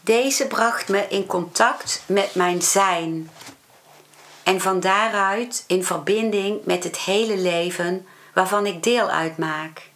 Deze 0.00 0.46
bracht 0.46 0.88
me 0.88 1.06
in 1.08 1.26
contact 1.26 2.02
met 2.06 2.34
mijn 2.34 2.62
zijn 2.62 3.30
en 4.46 4.60
van 4.60 4.80
daaruit 4.80 5.64
in 5.66 5.84
verbinding 5.84 6.64
met 6.64 6.84
het 6.84 6.98
hele 6.98 7.36
leven 7.36 8.06
waarvan 8.34 8.66
ik 8.66 8.82
deel 8.82 9.08
uitmaak. 9.08 9.88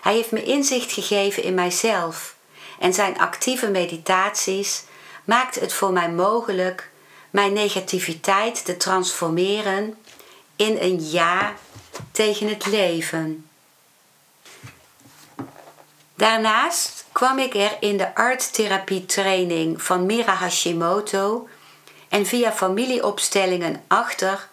Hij 0.00 0.14
heeft 0.14 0.30
me 0.30 0.42
inzicht 0.42 0.92
gegeven 0.92 1.42
in 1.42 1.54
mijzelf 1.54 2.36
en 2.78 2.94
zijn 2.94 3.18
actieve 3.18 3.70
meditaties 3.70 4.84
maakt 5.24 5.60
het 5.60 5.72
voor 5.72 5.92
mij 5.92 6.10
mogelijk 6.10 6.90
mijn 7.30 7.52
negativiteit 7.52 8.64
te 8.64 8.76
transformeren 8.76 9.98
in 10.56 10.76
een 10.80 11.10
ja 11.10 11.54
tegen 12.12 12.48
het 12.48 12.66
leven. 12.66 13.48
Daarnaast 16.14 17.04
kwam 17.12 17.38
ik 17.38 17.54
er 17.54 17.76
in 17.80 17.96
de 17.96 18.14
arttherapie 18.14 19.06
training 19.06 19.82
van 19.82 20.06
Mira 20.06 20.32
Hashimoto 20.32 21.48
en 22.10 22.26
via 22.26 22.52
familieopstellingen 22.52 23.84
achter 23.86 24.48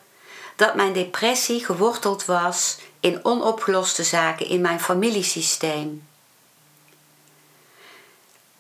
dat 0.56 0.76
mijn 0.76 0.94
depressie 0.94 1.66
geworteld 1.66 2.26
was 2.26 2.78
in 3.00 3.26
onopgeloste 3.26 4.04
zaken 4.04 4.48
in 4.48 4.62
mijn 4.62 4.80
familiesysteem. 4.80 6.08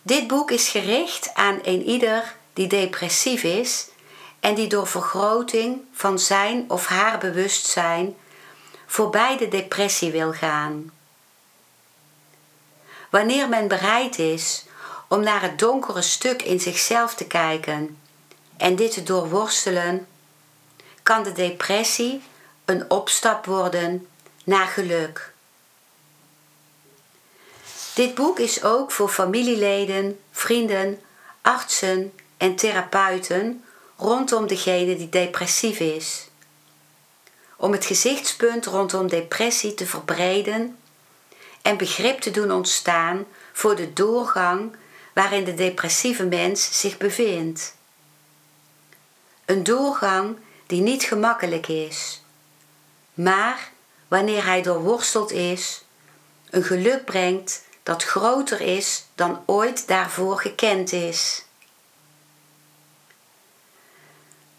Dit 0.01 0.27
boek 0.27 0.51
is 0.51 0.69
gericht 0.69 1.33
aan 1.33 1.59
een 1.63 1.83
ieder 1.83 2.35
die 2.53 2.67
depressief 2.67 3.43
is 3.43 3.87
en 4.39 4.55
die 4.55 4.67
door 4.67 4.87
vergroting 4.87 5.81
van 5.93 6.19
zijn 6.19 6.65
of 6.67 6.85
haar 6.85 7.17
bewustzijn 7.17 8.15
voorbij 8.85 9.37
de 9.37 9.47
depressie 9.47 10.11
wil 10.11 10.31
gaan. 10.33 10.91
Wanneer 13.09 13.49
men 13.49 13.67
bereid 13.67 14.19
is 14.19 14.65
om 15.07 15.23
naar 15.23 15.41
het 15.41 15.59
donkere 15.59 16.01
stuk 16.01 16.41
in 16.41 16.59
zichzelf 16.59 17.15
te 17.15 17.27
kijken 17.27 17.97
en 18.57 18.75
dit 18.75 18.91
te 18.91 19.03
doorworstelen, 19.03 20.07
kan 21.03 21.23
de 21.23 21.31
depressie 21.31 22.21
een 22.65 22.89
opstap 22.89 23.45
worden 23.45 24.07
naar 24.43 24.67
geluk. 24.67 25.31
Dit 27.93 28.15
boek 28.15 28.39
is 28.39 28.63
ook 28.63 28.91
voor 28.91 29.10
familieleden, 29.10 30.19
vrienden, 30.32 31.01
artsen 31.41 32.13
en 32.38 32.55
therapeuten 32.55 33.63
rondom 33.95 34.47
degene 34.47 34.95
die 34.95 35.10
depressief 35.10 35.79
is. 35.79 36.27
Om 37.55 37.71
het 37.71 37.86
gezichtspunt 37.86 38.65
rondom 38.65 39.08
depressie 39.08 39.73
te 39.73 39.86
verbreden 39.86 40.77
en 41.62 41.77
begrip 41.77 42.19
te 42.19 42.32
doen 42.32 42.51
ontstaan 42.51 43.25
voor 43.53 43.75
de 43.75 43.93
doorgang 43.93 44.75
waarin 45.13 45.43
de 45.43 45.53
depressieve 45.53 46.25
mens 46.25 46.79
zich 46.79 46.97
bevindt. 46.97 47.76
Een 49.47 49.63
doorgang 49.63 50.38
die 50.65 50.81
niet 50.81 51.03
gemakkelijk 51.03 51.67
is, 51.67 52.21
maar 53.13 53.71
wanneer 54.07 54.45
hij 54.45 54.62
doorworsteld 54.62 55.31
is, 55.31 55.83
een 56.49 56.63
geluk 56.63 57.05
brengt 57.05 57.63
dat 57.83 58.03
groter 58.03 58.62
is 58.62 59.05
dan 59.15 59.43
ooit 59.45 59.88
daarvoor 59.88 60.39
gekend 60.39 60.91
is. 60.91 61.45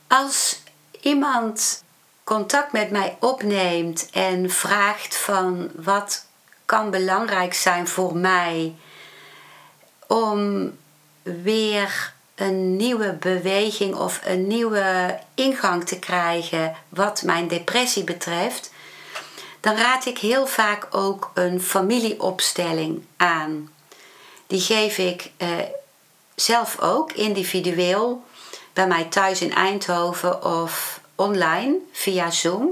Als 0.07 0.63
iemand 1.01 1.85
contact 2.25 2.73
met 2.73 2.91
mij 2.91 3.17
opneemt 3.21 4.11
en 4.11 4.51
vraagt 4.51 5.17
van 5.17 5.71
wat 5.75 6.27
kan 6.65 6.91
belangrijk 6.91 7.55
zijn 7.55 7.89
voor 7.89 8.17
mij 8.17 8.75
om 10.07 10.71
weer 11.23 12.13
een 12.41 12.77
nieuwe 12.77 13.13
beweging 13.13 13.95
of 13.95 14.21
een 14.25 14.47
nieuwe 14.47 15.19
ingang 15.35 15.85
te 15.85 15.99
krijgen 15.99 16.77
wat 16.89 17.23
mijn 17.23 17.49
depressie 17.49 18.05
betreft, 18.05 18.73
dan 19.61 19.77
raad 19.77 20.07
ik 20.07 20.19
heel 20.19 20.47
vaak 20.47 20.87
ook 20.91 21.31
een 21.35 21.61
familieopstelling 21.61 23.05
aan. 23.17 23.71
Die 24.47 24.61
geef 24.61 24.99
ik 24.99 25.31
eh, 25.37 25.49
zelf 26.35 26.81
ook 26.81 27.13
individueel 27.13 28.25
bij 28.73 28.87
mij 28.87 29.05
thuis 29.05 29.41
in 29.41 29.55
Eindhoven 29.55 30.45
of 30.45 31.01
online 31.15 31.77
via 31.93 32.31
Zoom 32.31 32.71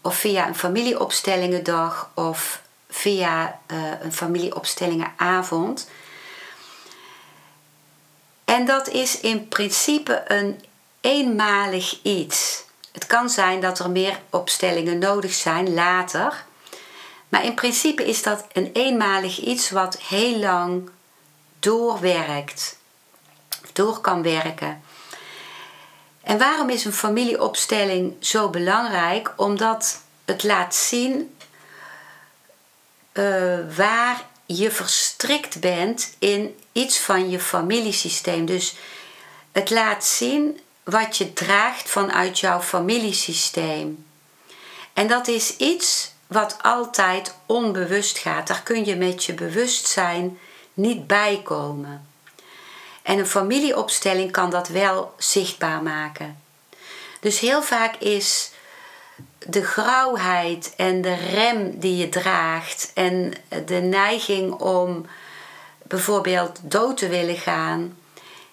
of 0.00 0.16
via 0.16 0.46
een 0.46 0.54
familieopstellingendag 0.56 2.10
of 2.14 2.62
via 2.88 3.58
uh, 3.72 3.78
een 4.02 4.12
familieopstellingenavond. 4.12 5.88
En 8.50 8.64
dat 8.64 8.88
is 8.88 9.20
in 9.20 9.48
principe 9.48 10.22
een 10.26 10.64
eenmalig 11.00 12.02
iets. 12.02 12.64
Het 12.92 13.06
kan 13.06 13.30
zijn 13.30 13.60
dat 13.60 13.78
er 13.78 13.90
meer 13.90 14.20
opstellingen 14.30 14.98
nodig 14.98 15.32
zijn 15.32 15.74
later. 15.74 16.44
Maar 17.28 17.44
in 17.44 17.54
principe 17.54 18.08
is 18.08 18.22
dat 18.22 18.46
een 18.52 18.70
eenmalig 18.72 19.38
iets 19.38 19.70
wat 19.70 19.98
heel 19.98 20.38
lang 20.38 20.90
doorwerkt, 21.58 22.78
door 23.72 24.00
kan 24.00 24.22
werken. 24.22 24.82
En 26.22 26.38
waarom 26.38 26.70
is 26.70 26.84
een 26.84 26.92
familieopstelling 26.92 28.16
zo 28.20 28.48
belangrijk? 28.48 29.32
Omdat 29.36 30.00
het 30.24 30.42
laat 30.42 30.74
zien 30.74 31.36
uh, 33.12 33.76
waar 33.76 34.28
je 34.56 34.70
verstrikt 34.70 35.60
bent 35.60 36.14
in 36.18 36.58
iets 36.72 36.98
van 36.98 37.30
je 37.30 37.40
familiesysteem. 37.40 38.46
Dus 38.46 38.74
het 39.52 39.70
laat 39.70 40.04
zien 40.04 40.60
wat 40.84 41.16
je 41.16 41.32
draagt 41.32 41.90
vanuit 41.90 42.38
jouw 42.38 42.60
familiesysteem. 42.60 44.06
En 44.92 45.06
dat 45.06 45.28
is 45.28 45.56
iets 45.56 46.10
wat 46.26 46.56
altijd 46.62 47.34
onbewust 47.46 48.18
gaat. 48.18 48.46
Daar 48.46 48.62
kun 48.62 48.84
je 48.84 48.96
met 48.96 49.24
je 49.24 49.34
bewustzijn 49.34 50.38
niet 50.74 51.06
bij 51.06 51.40
komen. 51.44 52.08
En 53.02 53.18
een 53.18 53.26
familieopstelling 53.26 54.32
kan 54.32 54.50
dat 54.50 54.68
wel 54.68 55.14
zichtbaar 55.18 55.82
maken. 55.82 56.42
Dus 57.20 57.38
heel 57.38 57.62
vaak 57.62 57.96
is 57.96 58.50
de 59.46 59.64
grauwheid 59.64 60.72
en 60.76 61.02
de 61.02 61.14
rem 61.14 61.78
die 61.78 61.96
je 61.96 62.08
draagt 62.08 62.90
en 62.94 63.32
de 63.66 63.80
neiging 63.80 64.52
om 64.52 65.06
bijvoorbeeld 65.82 66.58
dood 66.62 66.96
te 66.96 67.08
willen 67.08 67.36
gaan, 67.36 67.98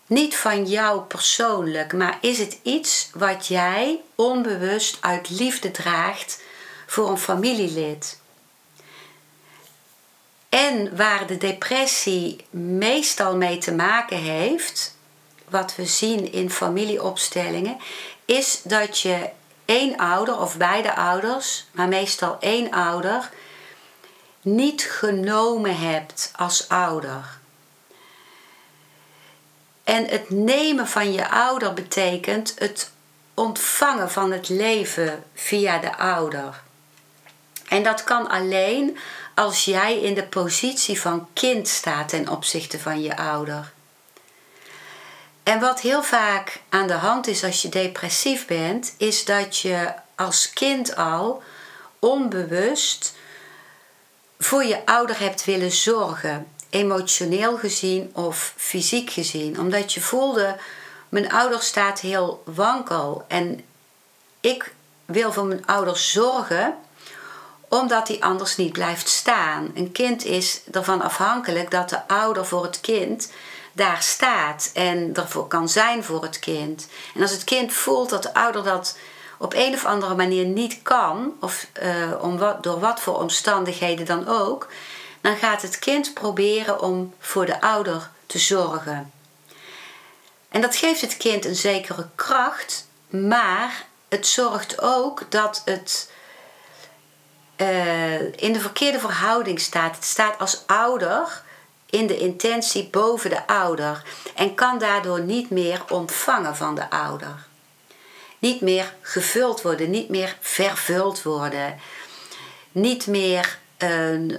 niet 0.08 0.36
van 0.36 0.66
jou 0.66 1.02
persoonlijk, 1.02 1.94
maar 1.94 2.18
is 2.22 2.38
het 2.38 2.60
iets 2.64 3.10
wat 3.14 3.48
jij 3.48 4.00
onbewust 4.16 4.98
uit 5.02 5.30
liefde 5.30 5.72
draagt 5.72 6.42
voor 6.86 7.10
een 7.10 7.18
familielid? 7.18 8.20
En 10.50 10.96
waar 10.96 11.28
de 11.28 11.38
depressie 11.38 12.46
meestal 12.50 13.36
mee 13.36 13.58
te 13.58 13.72
maken 13.72 14.18
heeft, 14.18 14.96
wat 15.50 15.76
we 15.76 15.86
zien 15.86 16.32
in 16.32 16.50
familieopstellingen, 16.50 17.78
is 18.26 18.62
dat 18.64 19.00
je 19.00 19.30
één 19.68 19.98
ouder 19.98 20.40
of 20.40 20.58
beide 20.58 20.96
ouders, 20.96 21.66
maar 21.72 21.88
meestal 21.88 22.38
één 22.40 22.72
ouder, 22.72 23.30
niet 24.42 24.82
genomen 24.82 25.78
hebt 25.78 26.32
als 26.36 26.70
ouder. 26.70 27.38
En 29.84 30.06
het 30.06 30.30
nemen 30.30 30.88
van 30.88 31.14
je 31.14 31.30
ouder 31.30 31.74
betekent 31.74 32.54
het 32.58 32.92
ontvangen 33.34 34.12
van 34.12 34.32
het 34.32 34.50
leven 34.50 35.24
via 35.34 35.78
de 35.78 35.98
ouder. 35.98 36.62
En 37.68 37.84
dat 37.84 38.04
kan 38.04 38.30
alleen 38.30 38.98
als 39.36 39.66
jij 39.66 40.00
in 40.00 40.14
de 40.14 40.24
positie 40.24 41.02
van 41.02 41.28
kind 41.34 41.68
staat 41.68 42.10
ten 42.10 42.30
opzichte 42.30 42.80
van 42.80 43.02
je 43.02 43.18
ouder. 43.18 43.72
En 45.48 45.60
wat 45.60 45.80
heel 45.80 46.04
vaak 46.04 46.60
aan 46.70 46.88
de 46.88 46.94
hand 46.94 47.28
is 47.28 47.44
als 47.44 47.62
je 47.62 47.70
depressief 47.70 48.46
bent, 48.46 48.94
is 48.98 49.26
dat 49.26 49.58
je 49.58 49.94
als 50.16 50.54
kind 50.54 50.96
al 50.96 51.44
onbewust 52.00 53.16
voor 54.40 54.64
je 54.64 54.86
ouder 54.86 55.20
hebt 55.20 55.46
willen 55.46 55.72
zorgen, 55.72 56.48
emotioneel 56.70 57.58
gezien 57.58 58.12
of 58.14 58.54
fysiek 58.56 59.10
gezien, 59.10 59.60
omdat 59.60 59.94
je 59.94 60.02
voelde: 60.02 60.56
mijn 61.10 61.32
ouder 61.32 61.62
staat 61.62 62.00
heel 62.00 62.44
wankel. 62.46 63.26
En 63.28 63.64
ik 64.42 64.74
wil 65.06 65.34
voor 65.34 65.46
mijn 65.46 65.66
ouder 65.66 65.98
zorgen 65.98 66.76
omdat 67.70 68.08
hij 68.08 68.20
anders 68.20 68.56
niet 68.56 68.74
blijft 68.74 69.10
staan. 69.10 69.72
Een 69.74 69.92
kind 69.92 70.26
is 70.26 70.62
ervan 70.72 71.02
afhankelijk 71.02 71.72
dat 71.72 71.90
de 71.90 72.08
ouder 72.08 72.46
voor 72.46 72.64
het 72.64 72.82
kind 72.82 73.32
daar 73.78 74.02
staat 74.02 74.70
en 74.74 75.14
ervoor 75.14 75.48
kan 75.48 75.70
zijn 75.70 76.04
voor 76.04 76.24
het 76.24 76.40
kind. 76.40 76.88
En 77.16 77.22
als 77.22 77.32
het 77.32 77.44
kind 77.44 77.74
voelt 77.74 78.10
dat 78.10 78.24
de 78.24 78.34
ouder 78.34 78.64
dat 78.64 78.98
op 79.38 79.54
een 79.54 79.74
of 79.74 79.86
andere 79.86 80.16
manier 80.16 80.46
niet 80.46 80.82
kan, 80.82 81.34
of 81.40 81.68
uh, 81.84 82.24
om 82.24 82.38
wat, 82.38 82.64
door 82.64 82.80
wat 82.80 83.00
voor 83.00 83.20
omstandigheden 83.20 84.06
dan 84.06 84.28
ook, 84.28 84.68
dan 85.22 85.36
gaat 85.36 85.62
het 85.62 85.80
kind 85.80 86.14
proberen 86.14 86.82
om 86.82 87.14
voor 87.20 87.46
de 87.46 87.62
ouder 87.62 88.10
te 88.26 88.40
zorgen. 88.40 89.12
En 90.50 90.62
dat 90.62 90.76
geeft 90.76 91.02
het 91.02 91.18
kind 91.18 91.46
een 91.46 91.56
zekere 91.56 92.08
kracht, 92.16 92.88
maar 93.10 93.86
het 94.10 94.28
zorgt 94.28 94.82
ook 94.82 95.22
dat 95.30 95.62
het 95.66 96.12
uh, 97.58 98.22
in 98.22 98.54
de 98.54 98.60
verkeerde 98.60 99.00
verhouding 99.00 99.60
staat. 99.60 99.96
Het 99.96 100.06
staat 100.06 100.40
als 100.40 100.64
ouder 100.66 101.46
in 101.98 102.08
de 102.08 102.18
intentie 102.18 102.88
boven 102.92 103.30
de 103.30 103.48
ouder 103.48 104.04
en 104.36 104.56
kan 104.56 104.80
daardoor 104.80 105.22
niet 105.22 105.50
meer 105.50 105.84
ontvangen 105.90 106.56
van 106.56 106.76
de 106.76 106.90
ouder. 106.90 107.46
Niet 108.40 108.62
meer 108.62 108.94
gevuld 109.02 109.62
worden, 109.62 109.90
niet 109.90 110.10
meer 110.10 110.38
vervuld 110.40 111.24
worden, 111.24 111.80
niet 112.72 113.08
meer 113.08 113.58
uh, 113.78 114.38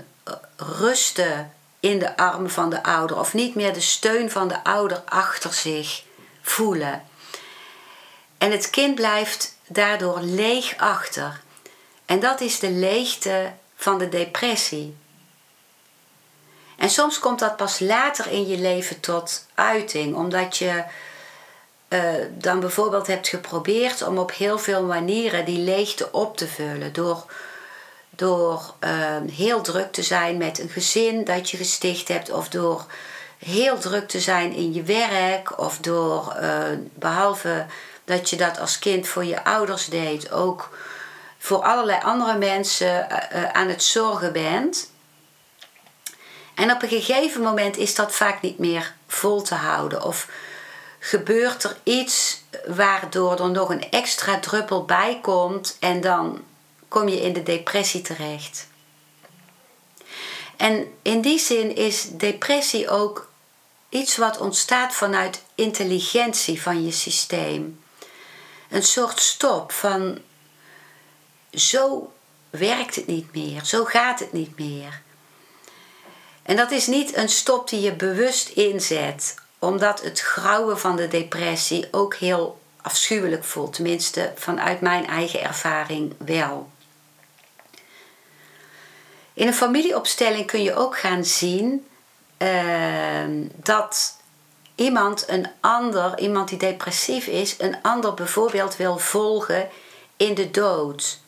rusten 0.57 1.53
in 1.81 1.99
de 1.99 2.16
armen 2.16 2.51
van 2.51 2.71
de 2.71 2.83
ouder 2.83 3.18
of 3.18 3.35
niet 3.35 3.55
meer 3.55 3.73
de 3.73 3.81
steun 3.81 4.31
van 4.31 4.49
de 4.49 4.64
ouder 4.64 5.03
achter 5.05 5.53
zich 5.53 6.03
voelen. 6.42 7.03
En 8.38 8.51
het 8.51 8.71
kind 8.71 8.94
blijft 8.94 9.57
daardoor 9.66 10.21
leeg 10.21 10.77
achter. 10.77 11.40
En 12.07 12.21
dat 12.21 12.40
is 12.40 12.59
de 12.59 12.71
leegte 12.71 13.53
van 13.77 13.99
de 13.99 14.09
depressie. 14.09 14.97
En 16.79 16.91
soms 16.91 17.19
komt 17.19 17.38
dat 17.38 17.57
pas 17.57 17.79
later 17.79 18.31
in 18.31 18.47
je 18.47 18.59
leven 18.59 19.01
tot 19.01 19.47
uiting, 19.55 20.14
omdat 20.14 20.57
je 20.57 20.85
uh, 21.88 22.01
dan 22.31 22.61
bijvoorbeeld 22.61 23.07
hebt 23.07 23.29
geprobeerd 23.29 24.03
om 24.03 24.19
op 24.19 24.33
heel 24.33 24.59
veel 24.59 24.83
manieren 24.83 25.45
die 25.45 25.59
leegte 25.59 26.12
op 26.12 26.37
te 26.37 26.47
vullen. 26.47 26.93
Door, 26.93 27.25
door 28.11 28.75
uh, 28.85 29.17
heel 29.33 29.61
druk 29.61 29.93
te 29.93 30.03
zijn 30.03 30.37
met 30.37 30.59
een 30.59 30.69
gezin 30.69 31.25
dat 31.25 31.51
je 31.51 31.57
gesticht 31.57 32.09
hebt, 32.09 32.31
of 32.31 32.49
door 32.49 32.85
heel 33.38 33.79
druk 33.79 34.09
te 34.09 34.21
zijn 34.21 34.53
in 34.53 34.73
je 34.73 34.83
werk, 34.83 35.61
of 35.61 35.79
door, 35.79 36.37
uh, 36.41 36.62
behalve 36.95 37.67
dat 38.05 38.31
je 38.31 38.37
dat 38.37 38.61
als 38.61 38.79
kind 38.79 39.09
voor 39.09 39.25
je 39.25 39.45
ouders 39.45 39.87
deed, 39.87 40.33
ook 40.33 40.77
voor 41.38 41.62
allerlei 41.62 42.01
andere 42.03 42.38
mensen 42.38 43.11
aan 43.55 43.69
het 43.69 43.83
zorgen 43.83 44.33
bent. 44.33 44.91
En 46.59 46.71
op 46.71 46.83
een 46.83 46.88
gegeven 46.88 47.42
moment 47.42 47.77
is 47.77 47.94
dat 47.94 48.14
vaak 48.14 48.42
niet 48.42 48.59
meer 48.59 48.94
vol 49.07 49.42
te 49.42 49.55
houden. 49.55 50.03
Of 50.03 50.29
gebeurt 50.99 51.64
er 51.64 51.77
iets 51.83 52.42
waardoor 52.66 53.40
er 53.40 53.51
nog 53.51 53.68
een 53.68 53.90
extra 53.90 54.38
druppel 54.38 54.85
bij 54.85 55.18
komt 55.23 55.77
en 55.81 56.01
dan 56.01 56.44
kom 56.88 57.09
je 57.09 57.21
in 57.21 57.33
de 57.33 57.42
depressie 57.42 58.03
terecht. 58.03 58.66
En 60.57 60.92
in 61.03 61.21
die 61.21 61.38
zin 61.38 61.77
is 61.77 62.09
depressie 62.11 62.88
ook 62.88 63.29
iets 63.88 64.16
wat 64.16 64.38
ontstaat 64.38 64.94
vanuit 64.94 65.42
intelligentie 65.55 66.62
van 66.62 66.85
je 66.85 66.92
systeem. 66.92 67.81
Een 68.68 68.83
soort 68.83 69.21
stop 69.21 69.73
van 69.73 70.18
zo 71.53 72.12
werkt 72.51 72.94
het 72.94 73.07
niet 73.07 73.35
meer, 73.35 73.64
zo 73.64 73.85
gaat 73.85 74.18
het 74.18 74.33
niet 74.33 74.59
meer. 74.59 75.07
En 76.48 76.56
dat 76.56 76.70
is 76.70 76.87
niet 76.87 77.16
een 77.16 77.28
stop 77.28 77.68
die 77.68 77.80
je 77.80 77.92
bewust 77.92 78.48
inzet, 78.48 79.34
omdat 79.58 80.02
het 80.02 80.20
grauwe 80.20 80.76
van 80.76 80.96
de 80.96 81.08
depressie 81.08 81.88
ook 81.90 82.14
heel 82.14 82.61
afschuwelijk 82.82 83.44
voelt. 83.44 83.72
Tenminste, 83.72 84.32
vanuit 84.37 84.80
mijn 84.80 85.06
eigen 85.06 85.42
ervaring 85.42 86.14
wel. 86.18 86.70
In 89.32 89.46
een 89.46 89.54
familieopstelling 89.54 90.46
kun 90.46 90.62
je 90.62 90.74
ook 90.74 90.98
gaan 90.98 91.24
zien 91.24 91.87
uh, 92.38 93.24
dat 93.54 94.16
iemand 94.74 95.24
een 95.26 95.46
ander, 95.61 96.18
iemand 96.18 96.48
die 96.48 96.58
depressief 96.58 97.26
is, 97.26 97.54
een 97.58 97.76
ander 97.82 98.14
bijvoorbeeld 98.14 98.76
wil 98.76 98.98
volgen 98.98 99.68
in 100.16 100.34
de 100.34 100.50
dood 100.50 101.20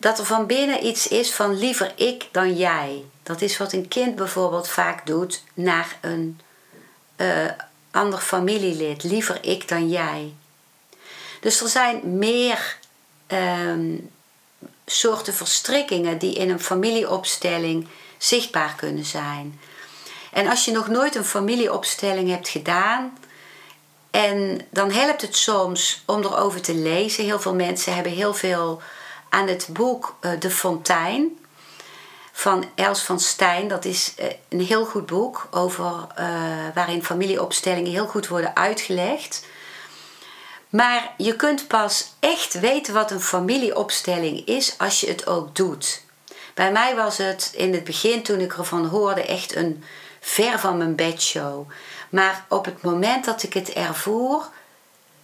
dat 0.00 0.18
er 0.18 0.24
van 0.24 0.46
binnen 0.46 0.86
iets 0.86 1.08
is 1.08 1.32
van 1.32 1.58
liever 1.58 1.92
ik 1.96 2.28
dan 2.32 2.56
jij. 2.56 3.04
Dat 3.30 3.40
is 3.40 3.56
wat 3.56 3.72
een 3.72 3.88
kind 3.88 4.16
bijvoorbeeld 4.16 4.68
vaak 4.68 5.06
doet 5.06 5.42
naar 5.54 5.98
een 6.00 6.40
uh, 7.16 7.50
ander 7.90 8.18
familielid. 8.18 9.02
Liever 9.02 9.38
ik 9.44 9.68
dan 9.68 9.88
jij. 9.88 10.34
Dus 11.40 11.60
er 11.60 11.68
zijn 11.68 12.18
meer 12.18 12.76
ehm, 13.26 13.96
soorten 14.86 15.34
verstrikkingen 15.34 16.18
die 16.18 16.34
in 16.34 16.50
een 16.50 16.60
familieopstelling 16.60 17.88
zichtbaar 18.18 18.74
kunnen 18.74 19.04
zijn. 19.04 19.60
En 20.32 20.46
als 20.48 20.64
je 20.64 20.72
nog 20.72 20.88
nooit 20.88 21.14
een 21.14 21.24
familieopstelling 21.24 22.28
hebt 22.28 22.48
gedaan, 22.48 23.18
en 24.10 24.66
dan 24.70 24.90
helpt 24.90 25.22
het 25.22 25.36
soms 25.36 26.02
om 26.06 26.22
erover 26.22 26.60
te 26.60 26.74
lezen. 26.74 27.24
Heel 27.24 27.40
veel 27.40 27.54
mensen 27.54 27.94
hebben 27.94 28.12
heel 28.12 28.34
veel 28.34 28.82
aan 29.28 29.48
het 29.48 29.68
boek 29.70 30.16
uh, 30.20 30.30
De 30.40 30.50
Fontein 30.50 31.38
van 32.40 32.64
Els 32.74 33.02
van 33.02 33.20
Stijn. 33.20 33.68
Dat 33.68 33.84
is 33.84 34.14
eh, 34.16 34.26
een 34.48 34.60
heel 34.60 34.84
goed 34.84 35.06
boek 35.06 35.48
over, 35.50 35.84
uh, 35.84 36.26
waarin 36.74 37.04
familieopstellingen 37.04 37.90
heel 37.90 38.06
goed 38.06 38.28
worden 38.28 38.56
uitgelegd. 38.56 39.46
Maar 40.68 41.14
je 41.16 41.36
kunt 41.36 41.66
pas 41.66 42.12
echt 42.20 42.60
weten 42.60 42.94
wat 42.94 43.10
een 43.10 43.20
familieopstelling 43.20 44.46
is 44.46 44.74
als 44.78 45.00
je 45.00 45.06
het 45.06 45.26
ook 45.26 45.56
doet. 45.56 46.02
Bij 46.54 46.72
mij 46.72 46.96
was 46.96 47.16
het 47.16 47.50
in 47.54 47.72
het 47.72 47.84
begin, 47.84 48.22
toen 48.22 48.40
ik 48.40 48.56
ervan 48.56 48.86
hoorde, 48.86 49.22
echt 49.22 49.56
een 49.56 49.84
ver 50.20 50.58
van 50.58 50.76
mijn 50.76 50.94
bedshow. 50.94 51.70
Maar 52.10 52.44
op 52.48 52.64
het 52.64 52.82
moment 52.82 53.24
dat 53.24 53.42
ik 53.42 53.52
het 53.52 53.72
ervoer, 53.72 54.48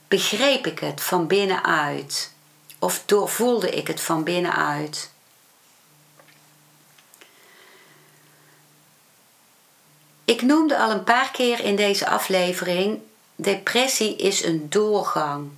begreep 0.08 0.66
ik 0.66 0.78
het 0.78 1.00
van 1.00 1.26
binnenuit. 1.26 2.32
Of 2.78 3.02
doorvoelde 3.06 3.70
ik 3.70 3.86
het 3.86 4.00
van 4.00 4.24
binnenuit. 4.24 5.14
Ik 10.26 10.42
noemde 10.42 10.78
al 10.78 10.90
een 10.90 11.04
paar 11.04 11.30
keer 11.30 11.60
in 11.60 11.76
deze 11.76 12.08
aflevering: 12.08 13.00
depressie 13.34 14.16
is 14.16 14.44
een 14.44 14.66
doorgang. 14.68 15.50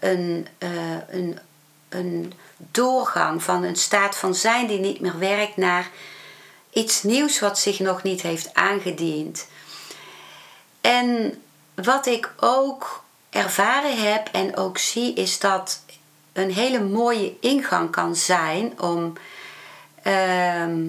Een, 0.00 0.46
uh, 0.58 0.70
een, 1.08 1.38
een 1.88 2.32
doorgang 2.56 3.42
van 3.42 3.62
een 3.62 3.76
staat 3.76 4.16
van 4.16 4.34
zijn 4.34 4.66
die 4.66 4.78
niet 4.78 5.00
meer 5.00 5.18
werkt 5.18 5.56
naar 5.56 5.90
iets 6.72 7.02
nieuws 7.02 7.40
wat 7.40 7.58
zich 7.58 7.78
nog 7.78 8.02
niet 8.02 8.22
heeft 8.22 8.54
aangediend. 8.54 9.46
En 10.80 11.42
wat 11.74 12.06
ik 12.06 12.32
ook 12.36 13.04
ervaren 13.30 14.02
heb 14.02 14.28
en 14.32 14.56
ook 14.56 14.78
zie, 14.78 15.14
is 15.14 15.38
dat 15.38 15.82
een 16.32 16.52
hele 16.52 16.80
mooie 16.80 17.32
ingang 17.40 17.90
kan 17.90 18.16
zijn 18.16 18.80
om 18.80 19.12
ehm, 20.02 20.88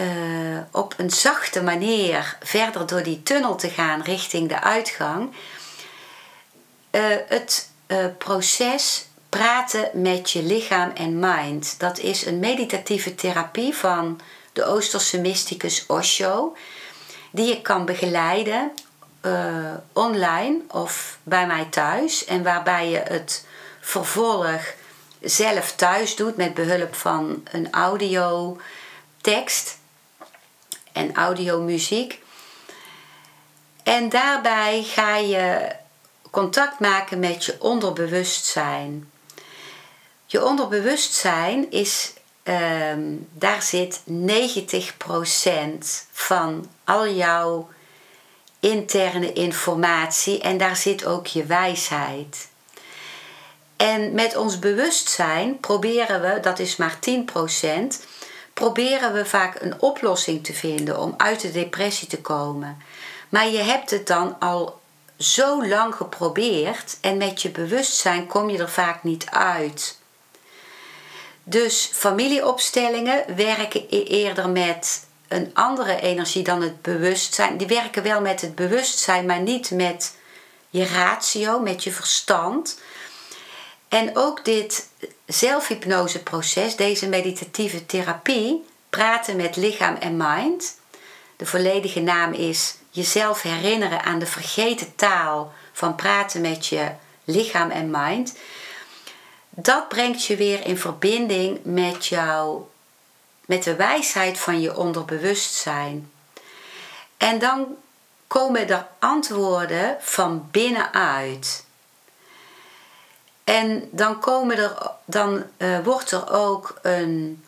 eh, 0.00 0.06
op 0.70 0.94
een 0.96 1.10
zachte 1.10 1.62
manier 1.62 2.36
verder 2.42 2.86
door 2.86 3.02
die 3.02 3.22
tunnel 3.22 3.56
te 3.56 3.68
gaan 3.68 4.02
richting 4.02 4.48
de 4.48 4.60
uitgang. 4.60 5.30
Uh, 6.90 7.02
het 7.28 7.70
uh, 7.86 8.04
proces 8.18 9.06
praten 9.28 9.90
met 9.92 10.30
je 10.30 10.42
lichaam 10.42 10.90
en 10.94 11.18
mind. 11.18 11.78
Dat 11.78 11.98
is 11.98 12.26
een 12.26 12.38
meditatieve 12.38 13.14
therapie 13.14 13.74
van 13.74 14.20
de 14.52 14.64
Oosterse 14.64 15.20
mysticus 15.20 15.86
Osho, 15.86 16.56
die 17.30 17.46
je 17.46 17.62
kan 17.62 17.84
begeleiden 17.84 18.72
online 19.92 20.60
of 20.68 21.18
bij 21.22 21.46
mij 21.46 21.64
thuis 21.64 22.24
en 22.24 22.42
waarbij 22.42 22.88
je 22.88 22.98
het 22.98 23.46
vervolg 23.80 24.74
zelf 25.20 25.72
thuis 25.72 26.16
doet 26.16 26.36
met 26.36 26.54
behulp 26.54 26.94
van 26.94 27.42
een 27.52 27.72
audio 27.72 28.60
tekst 29.20 29.78
en 31.00 31.14
audiomuziek. 31.14 32.22
En 33.82 34.08
daarbij 34.08 34.82
ga 34.82 35.16
je 35.16 35.72
contact 36.30 36.78
maken 36.78 37.18
met 37.18 37.44
je 37.44 37.56
onderbewustzijn. 37.58 39.10
Je 40.26 40.44
onderbewustzijn 40.44 41.70
is, 41.70 42.12
ehm, 42.42 43.02
daar 43.32 43.62
zit 43.62 44.00
90% 44.04 46.06
van 46.12 46.70
al 46.84 47.08
jouw 47.08 47.68
interne 48.60 49.32
informatie 49.32 50.40
en 50.40 50.58
daar 50.58 50.76
zit 50.76 51.04
ook 51.04 51.26
je 51.26 51.44
wijsheid. 51.44 52.48
En 53.76 54.12
met 54.12 54.36
ons 54.36 54.58
bewustzijn 54.58 55.60
proberen 55.60 56.20
we, 56.20 56.40
dat 56.40 56.58
is 56.58 56.76
maar 56.76 56.98
10%, 57.00 58.04
proberen 58.60 59.12
we 59.12 59.24
vaak 59.24 59.60
een 59.60 59.80
oplossing 59.80 60.44
te 60.44 60.52
vinden 60.52 60.98
om 60.98 61.14
uit 61.16 61.40
de 61.40 61.50
depressie 61.50 62.08
te 62.08 62.20
komen. 62.20 62.82
Maar 63.28 63.48
je 63.48 63.58
hebt 63.58 63.90
het 63.90 64.06
dan 64.06 64.36
al 64.38 64.80
zo 65.18 65.66
lang 65.66 65.94
geprobeerd 65.94 66.98
en 67.00 67.16
met 67.16 67.42
je 67.42 67.50
bewustzijn 67.50 68.26
kom 68.26 68.50
je 68.50 68.58
er 68.58 68.70
vaak 68.70 69.02
niet 69.02 69.26
uit. 69.30 69.98
Dus 71.42 71.90
familieopstellingen 71.92 73.36
werken 73.36 73.82
e- 73.90 74.02
eerder 74.02 74.48
met 74.48 75.06
een 75.28 75.50
andere 75.54 76.00
energie 76.00 76.42
dan 76.42 76.62
het 76.62 76.82
bewustzijn. 76.82 77.56
Die 77.56 77.66
werken 77.66 78.02
wel 78.02 78.20
met 78.20 78.40
het 78.40 78.54
bewustzijn, 78.54 79.26
maar 79.26 79.40
niet 79.40 79.70
met 79.70 80.14
je 80.70 80.86
ratio, 80.86 81.60
met 81.60 81.84
je 81.84 81.92
verstand. 81.92 82.80
En 83.88 84.16
ook 84.16 84.44
dit 84.44 84.88
zelfhypnoseproces, 85.32 86.76
deze 86.76 87.08
meditatieve 87.08 87.86
therapie, 87.86 88.64
praten 88.90 89.36
met 89.36 89.56
lichaam 89.56 89.94
en 89.94 90.16
mind. 90.16 90.78
De 91.36 91.46
volledige 91.46 92.00
naam 92.00 92.32
is 92.32 92.76
jezelf 92.90 93.42
herinneren 93.42 94.02
aan 94.02 94.18
de 94.18 94.26
vergeten 94.26 94.94
taal 94.94 95.52
van 95.72 95.94
praten 95.94 96.40
met 96.40 96.66
je 96.66 96.90
lichaam 97.24 97.70
en 97.70 97.90
mind. 97.90 98.36
Dat 99.48 99.88
brengt 99.88 100.24
je 100.24 100.36
weer 100.36 100.66
in 100.66 100.78
verbinding 100.78 101.58
met 101.62 102.06
jouw, 102.06 102.70
met 103.46 103.62
de 103.62 103.76
wijsheid 103.76 104.38
van 104.38 104.60
je 104.60 104.76
onderbewustzijn. 104.76 106.10
En 107.16 107.38
dan 107.38 107.76
komen 108.26 108.68
er 108.68 108.86
antwoorden 108.98 109.96
van 110.00 110.48
binnenuit. 110.50 111.64
En 113.44 113.88
dan, 113.90 114.20
komen 114.20 114.56
er, 114.56 114.90
dan 115.04 115.44
uh, 115.58 115.78
wordt 115.84 116.10
er 116.10 116.32
ook 116.32 116.78
een 116.82 117.44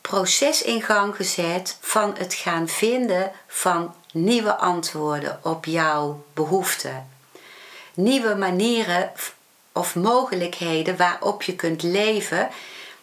proces 0.00 0.62
in 0.62 0.82
gang 0.82 1.16
gezet 1.16 1.76
van 1.80 2.14
het 2.18 2.34
gaan 2.34 2.68
vinden 2.68 3.32
van 3.46 3.94
nieuwe 4.12 4.56
antwoorden 4.56 5.40
op 5.42 5.64
jouw 5.64 6.24
behoeften. 6.34 7.08
Nieuwe 7.94 8.34
manieren 8.34 9.12
of 9.72 9.94
mogelijkheden 9.94 10.96
waarop 10.96 11.42
je 11.42 11.56
kunt 11.56 11.82
leven 11.82 12.48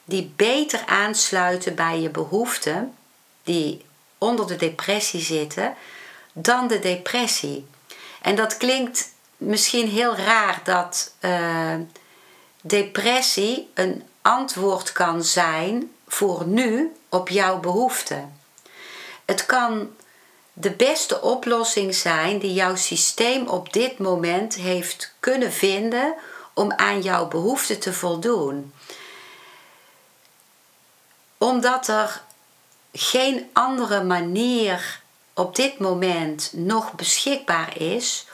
die 0.05 0.33
beter 0.35 0.83
aansluiten 0.85 1.75
bij 1.75 1.99
je 1.99 2.09
behoeften 2.09 2.95
die 3.43 3.85
onder 4.17 4.47
de 4.47 4.55
depressie 4.55 5.21
zitten 5.21 5.75
dan 6.33 6.67
de 6.67 6.79
depressie. 6.79 7.65
En 8.21 8.35
dat 8.35 8.57
klinkt 8.57 9.11
misschien 9.37 9.87
heel 9.87 10.15
raar 10.15 10.59
dat 10.63 11.13
uh, 11.21 11.73
depressie 12.61 13.69
een 13.73 14.03
antwoord 14.21 14.91
kan 14.91 15.23
zijn 15.23 15.91
voor 16.07 16.45
nu 16.45 16.95
op 17.09 17.29
jouw 17.29 17.59
behoeften. 17.59 18.39
Het 19.25 19.45
kan 19.45 19.95
de 20.53 20.71
beste 20.71 21.21
oplossing 21.21 21.95
zijn 21.95 22.39
die 22.39 22.53
jouw 22.53 22.75
systeem 22.75 23.47
op 23.47 23.73
dit 23.73 23.97
moment 23.97 24.55
heeft 24.55 25.13
kunnen 25.19 25.51
vinden 25.51 26.15
om 26.53 26.71
aan 26.71 27.01
jouw 27.01 27.27
behoeften 27.27 27.79
te 27.79 27.93
voldoen. 27.93 28.73
Omdat 31.37 31.87
er 31.87 32.21
geen 32.93 33.49
andere 33.53 34.03
manier 34.03 35.01
op 35.33 35.55
dit 35.55 35.79
moment 35.79 36.49
nog 36.53 36.93
beschikbaar 36.93 37.81
is 37.81 38.25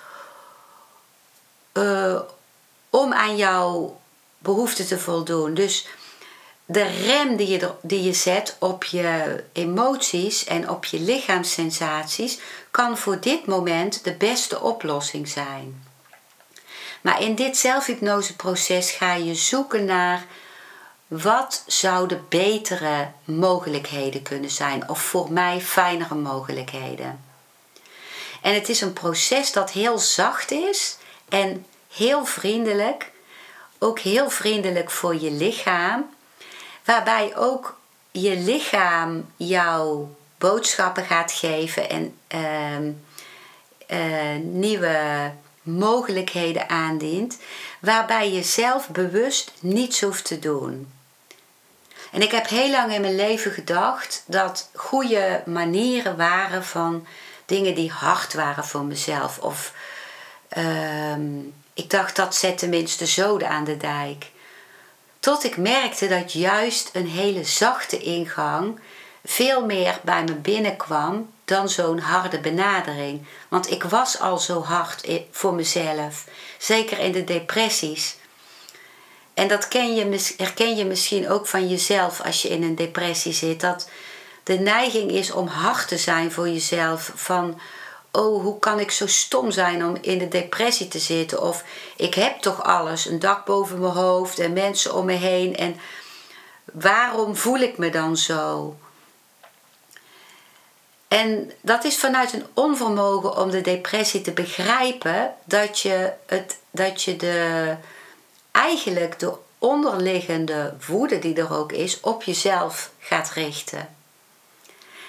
uh, 1.74 2.20
om 2.90 3.14
aan 3.14 3.36
jouw 3.36 4.02
behoeften 4.44 4.88
te 4.88 5.00
voldoen. 5.00 5.54
Dus 5.54 5.88
de 6.66 6.84
rem 6.84 7.36
die 7.36 7.48
je, 7.48 7.72
die 7.82 8.04
je 8.04 8.14
zet 8.14 8.56
op 8.60 8.84
je 8.84 9.44
emoties 9.54 10.46
en 10.46 10.70
op 10.70 10.86
je 10.86 11.00
lichaamssensaties 11.00 12.40
kan 12.72 12.98
voor 12.98 13.20
dit 13.20 13.46
moment 13.46 14.04
de 14.04 14.14
beste 14.14 14.62
oplossing 14.62 15.28
zijn. 15.28 15.84
Maar 17.02 17.22
in 17.22 17.36
dit 17.36 17.58
zelfhypnoseproces 17.58 18.92
ga 18.92 19.14
je 19.14 19.36
zoeken 19.36 19.86
naar 19.86 20.26
wat 21.08 21.64
zouden 21.68 22.26
betere 22.30 23.12
mogelijkheden 23.24 24.22
kunnen 24.22 24.50
zijn 24.50 24.90
of 24.90 25.02
voor 25.02 25.32
mij 25.32 25.62
fijnere 25.62 26.16
mogelijkheden. 26.16 27.24
En 28.42 28.54
het 28.54 28.70
is 28.70 28.82
een 28.82 28.94
proces 28.94 29.52
dat 29.52 29.72
heel 29.72 29.98
zacht 29.98 30.52
is 30.52 30.98
en 31.30 31.66
heel 31.94 32.26
vriendelijk, 32.26 33.12
ook 33.84 34.00
heel 34.00 34.30
vriendelijk 34.30 34.92
voor 34.92 35.16
je 35.16 35.32
lichaam 35.32 36.10
waarbij 36.86 37.36
ook 37.36 37.78
je 38.12 38.38
lichaam 38.38 39.26
jouw 39.36 40.16
boodschappen 40.38 41.06
gaat 41.06 41.32
geven 41.32 41.90
en 41.90 42.18
ehm, 42.28 42.92
eh, 43.88 44.36
nieuwe 44.42 45.32
mogelijkheden 45.62 46.70
aandient, 46.70 47.38
waarbij 47.80 48.32
je 48.32 48.44
zelf 48.44 48.90
bewust 48.90 49.52
niets 49.60 50.02
hoeft 50.02 50.26
te 50.26 50.40
doen. 50.40 50.92
En 52.12 52.22
ik 52.22 52.32
heb 52.32 52.48
heel 52.48 52.72
lang 52.72 52.94
in 52.94 53.02
mijn 53.02 53.16
leven 53.16 53.52
gedacht 53.52 54.24
dat 54.26 54.70
goede 54.74 55.44
manieren 55.46 56.18
waren 56.18 56.64
van 56.64 57.08
dingen 57.46 57.76
die 57.76 57.92
hard 57.92 58.34
waren 58.34 58.66
voor 58.66 58.84
mezelf. 58.84 59.40
Of 59.40 59.74
ehm, 60.48 61.30
ik 61.74 61.90
dacht 61.90 62.16
dat 62.16 62.36
zet 62.36 62.58
tenminste 62.58 63.06
zoden 63.06 63.50
aan 63.50 63.64
de 63.64 63.78
dijk. 63.78 64.32
Tot 65.20 65.44
ik 65.44 65.58
merkte 65.58 66.08
dat 66.08 66.34
juist 66.34 66.90
een 66.94 67.08
hele 67.08 67.44
zachte 67.44 67.98
ingang 67.98 68.80
veel 69.26 69.66
meer 69.66 70.00
bij 70.04 70.24
me 70.24 70.34
binnenkwam 70.34 71.30
dan 71.46 71.70
zo'n 71.70 72.00
harde 72.00 72.40
benadering. 72.40 73.26
Want 73.48 73.72
ik 73.72 73.84
was 73.84 74.20
al 74.20 74.38
zo 74.38 74.62
hard 74.62 75.08
voor 75.32 75.54
mezelf, 75.54 76.26
zeker 76.58 77.00
in 77.00 77.12
de 77.12 77.24
depressies. 77.24 78.16
En 79.34 79.48
dat 79.48 79.68
ken 79.68 79.96
je, 79.96 80.34
herken 80.38 80.76
je 80.76 80.86
misschien 80.86 81.30
ook 81.30 81.48
van 81.48 81.70
jezelf 81.70 82.22
als 82.22 82.42
je 82.42 82.50
in 82.50 82.64
een 82.64 82.76
depressie 82.76 83.34
zit. 83.34 83.60
Dat 83.62 83.90
de 84.44 84.60
neiging 84.60 85.12
is 85.12 85.32
om 85.32 85.48
hard 85.48 85.88
te 85.88 85.98
zijn 85.98 86.32
voor 86.32 86.50
jezelf. 86.50 87.12
Van, 87.16 87.60
oh, 88.14 88.44
hoe 88.44 88.60
kan 88.60 88.80
ik 88.80 88.92
zo 88.92 89.08
stom 89.08 89.52
zijn 89.52 89.86
om 89.86 89.98
in 90.02 90.18
de 90.18 90.28
depressie 90.28 90.88
te 90.88 91.00
zitten? 91.00 91.42
Of 91.42 91.64
ik 91.96 92.14
heb 92.14 92.40
toch 92.40 92.64
alles, 92.64 93.06
een 93.06 93.20
dak 93.20 93.46
boven 93.46 93.80
mijn 93.80 93.94
hoofd 93.94 94.40
en 94.40 94.54
mensen 94.54 94.96
om 94.96 95.06
me 95.06 95.14
heen. 95.14 95.56
En 95.56 95.76
waarom 96.74 97.36
voel 97.36 97.60
ik 97.60 97.78
me 97.78 97.90
dan 97.90 98.18
zo? 98.18 98.76
En 101.08 101.52
dat 101.62 101.84
is 101.84 101.98
vanuit 101.98 102.34
een 102.34 102.46
onvermogen 102.54 103.38
om 103.38 103.52
de 103.52 103.62
depressie 103.62 104.22
te 104.22 104.32
begrijpen 104.32 105.34
dat 105.44 105.80
je, 105.80 106.12
het, 106.26 106.58
dat 106.72 107.04
je 107.04 107.16
de, 107.16 107.76
eigenlijk 108.52 109.20
de 109.20 109.34
onderliggende 109.58 110.74
woede 110.88 111.20
die 111.20 111.36
er 111.36 111.54
ook 111.58 111.72
is 111.72 112.00
op 112.00 112.24
jezelf 112.24 112.92
gaat 113.00 113.30
richten. 113.30 113.96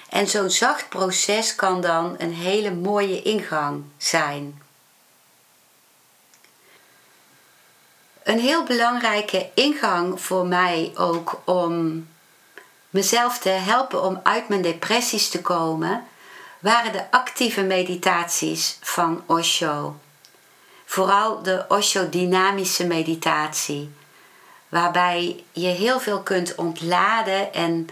En 0.09 0.27
zo'n 0.27 0.49
zacht 0.49 0.89
proces 0.89 1.55
kan 1.55 1.81
dan 1.81 2.15
een 2.17 2.33
hele 2.33 2.71
mooie 2.71 3.21
ingang 3.21 3.83
zijn. 3.97 4.61
Een 8.23 8.39
heel 8.39 8.63
belangrijke 8.63 9.49
ingang 9.53 10.21
voor 10.21 10.45
mij 10.45 10.91
ook 10.95 11.41
om 11.45 12.07
mezelf 12.89 13.39
te 13.39 13.49
helpen 13.49 14.03
om 14.03 14.19
uit 14.23 14.47
mijn 14.47 14.61
depressies 14.61 15.29
te 15.29 15.41
komen, 15.41 16.05
waren 16.59 16.91
de 16.91 17.11
actieve 17.11 17.61
meditaties 17.61 18.77
van 18.81 19.23
Osho. 19.25 19.95
Vooral 20.85 21.43
de 21.43 21.65
Osho-dynamische 21.67 22.85
meditatie, 22.85 23.91
waarbij 24.69 25.43
je 25.51 25.67
heel 25.67 25.99
veel 25.99 26.21
kunt 26.21 26.55
ontladen 26.55 27.53
en 27.53 27.89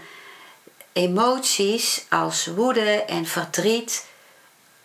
emoties 0.94 2.04
als 2.08 2.46
woede 2.46 3.02
en 3.02 3.26
verdriet 3.26 4.06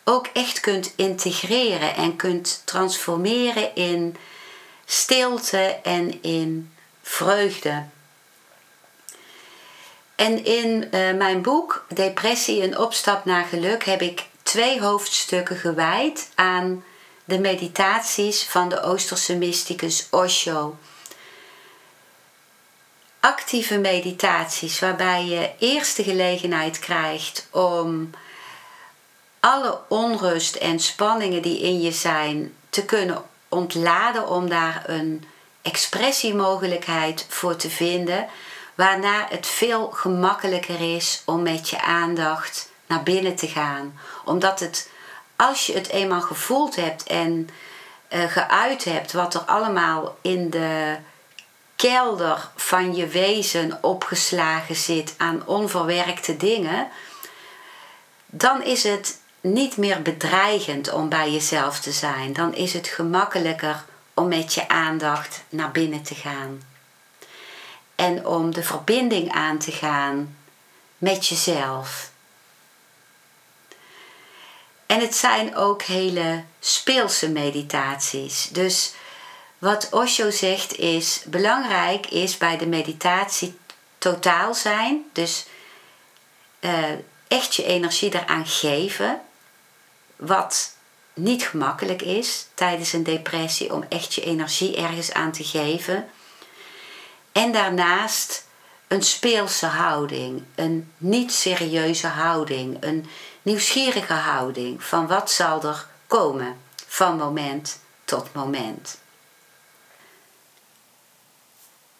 ook 0.04 0.28
echt 0.34 0.60
kunt 0.60 0.94
integreren 0.96 1.96
en 1.96 2.16
kunt 2.16 2.62
transformeren 2.66 3.76
in 3.76 4.16
stilte 4.86 5.80
en 5.84 6.24
in 6.24 6.72
vreugde. 7.02 7.84
En 10.16 10.46
in 10.46 10.88
uh, 10.92 11.14
mijn 11.14 11.42
boek 11.42 11.86
Depressie 11.94 12.64
een 12.64 12.78
opstap 12.78 13.26
naar 13.26 13.46
geluk 13.46 13.84
heb 13.84 14.02
ik 14.02 14.26
twee 14.44 14.82
hoofdstukken 14.82 15.56
gewijd 15.56 16.30
aan 16.36 16.84
de 17.26 17.40
meditaties 17.40 18.44
van 18.44 18.70
de 18.70 18.82
Oosterse 18.82 19.36
mysticus 19.36 20.08
Osho. 20.12 20.78
Actieve 23.20 23.78
meditaties 23.78 24.80
waarbij 24.80 25.26
je 25.26 25.52
eerst 25.58 25.96
de 25.96 26.04
gelegenheid 26.04 26.80
krijgt 26.80 27.48
om 27.52 28.10
alle 29.40 29.80
onrust 29.88 30.56
en 30.56 30.80
spanningen 30.80 31.42
die 31.42 31.60
in 31.60 31.82
je 31.82 31.92
zijn 31.92 32.54
te 32.70 32.86
kunnen 32.86 33.24
ontladen, 33.50 34.28
om 34.28 34.50
daar 34.50 34.84
een 34.86 35.26
expressiemogelijkheid 35.62 37.26
voor 37.30 37.56
te 37.56 37.70
vinden 37.70 38.28
waarna 38.76 39.28
het 39.30 39.48
veel 39.48 39.90
gemakkelijker 39.92 40.96
is 40.96 41.22
om 41.26 41.42
met 41.42 41.70
je 41.70 41.82
aandacht 41.82 42.72
naar 42.86 43.04
binnen 43.04 43.36
te 43.36 43.48
gaan. 43.48 44.00
Omdat 44.26 44.60
het, 44.60 44.90
als 45.36 45.66
je 45.66 45.74
het 45.74 45.90
eenmaal 45.90 46.22
gevoeld 46.22 46.76
hebt 46.76 47.04
en 47.04 47.50
uh, 48.10 48.24
geuit 48.24 48.84
hebt 48.84 49.12
wat 49.12 49.34
er 49.34 49.42
allemaal 49.42 50.18
in 50.22 50.50
de 50.50 50.98
kelder 51.80 52.50
van 52.56 52.96
je 52.96 53.08
wezen 53.08 53.78
opgeslagen 53.82 54.76
zit 54.76 55.14
aan 55.18 55.46
onverwerkte 55.46 56.38
dingen, 56.38 56.88
dan 58.26 58.64
is 58.64 58.84
het 58.84 59.20
niet 59.42 59.78
meer 59.78 60.02
bedreigend 60.02 60.92
om 60.92 61.10
bij 61.10 61.32
jezelf 61.32 61.80
te 61.80 61.92
zijn. 61.92 62.34
Dan 62.34 62.56
is 62.56 62.74
het 62.74 62.88
gemakkelijker 62.88 63.86
om 64.14 64.28
met 64.28 64.54
je 64.54 64.68
aandacht 64.68 65.44
naar 65.50 65.72
binnen 65.72 66.04
te 66.04 66.16
gaan 66.16 66.62
en 67.96 68.26
om 68.26 68.54
de 68.54 68.64
verbinding 68.64 69.32
aan 69.32 69.58
te 69.58 69.72
gaan 69.72 70.38
met 70.98 71.28
jezelf. 71.28 72.12
En 74.86 75.00
het 75.00 75.16
zijn 75.16 75.56
ook 75.56 75.82
hele 75.82 76.44
speelse 76.60 77.30
meditaties. 77.30 78.50
Dus 78.52 78.94
wat 79.60 79.88
Osho 79.92 80.30
zegt 80.30 80.76
is: 80.76 81.22
belangrijk 81.26 82.08
is 82.08 82.38
bij 82.38 82.58
de 82.58 82.68
meditatie 82.68 83.58
totaal 83.98 84.54
zijn. 84.54 85.10
Dus 85.14 85.46
uh, 86.60 86.84
echt 87.28 87.56
je 87.56 87.64
energie 87.64 88.14
eraan 88.14 88.48
geven. 88.48 89.22
Wat 90.16 90.76
niet 91.14 91.44
gemakkelijk 91.44 92.02
is 92.02 92.48
tijdens 92.54 92.94
een 92.94 93.04
depressie 93.04 93.74
om 93.74 93.86
echt 93.90 94.14
je 94.14 94.22
energie 94.22 94.76
ergens 94.76 95.12
aan 95.12 95.32
te 95.32 95.44
geven. 95.44 96.10
En 97.32 97.52
daarnaast 97.52 98.48
een 98.88 99.04
speelse 99.04 99.66
houding, 99.66 100.44
een 100.56 100.92
niet 100.98 101.34
serieuze 101.34 102.08
houding, 102.08 102.78
een 102.80 103.10
nieuwsgierige 103.42 104.14
houding 104.14 104.84
van 104.84 105.08
wat 105.08 105.32
zal 105.32 105.64
er 105.64 105.88
komen 106.08 106.58
van 106.88 107.18
moment 107.18 107.80
tot 108.06 108.34
moment. 108.34 108.98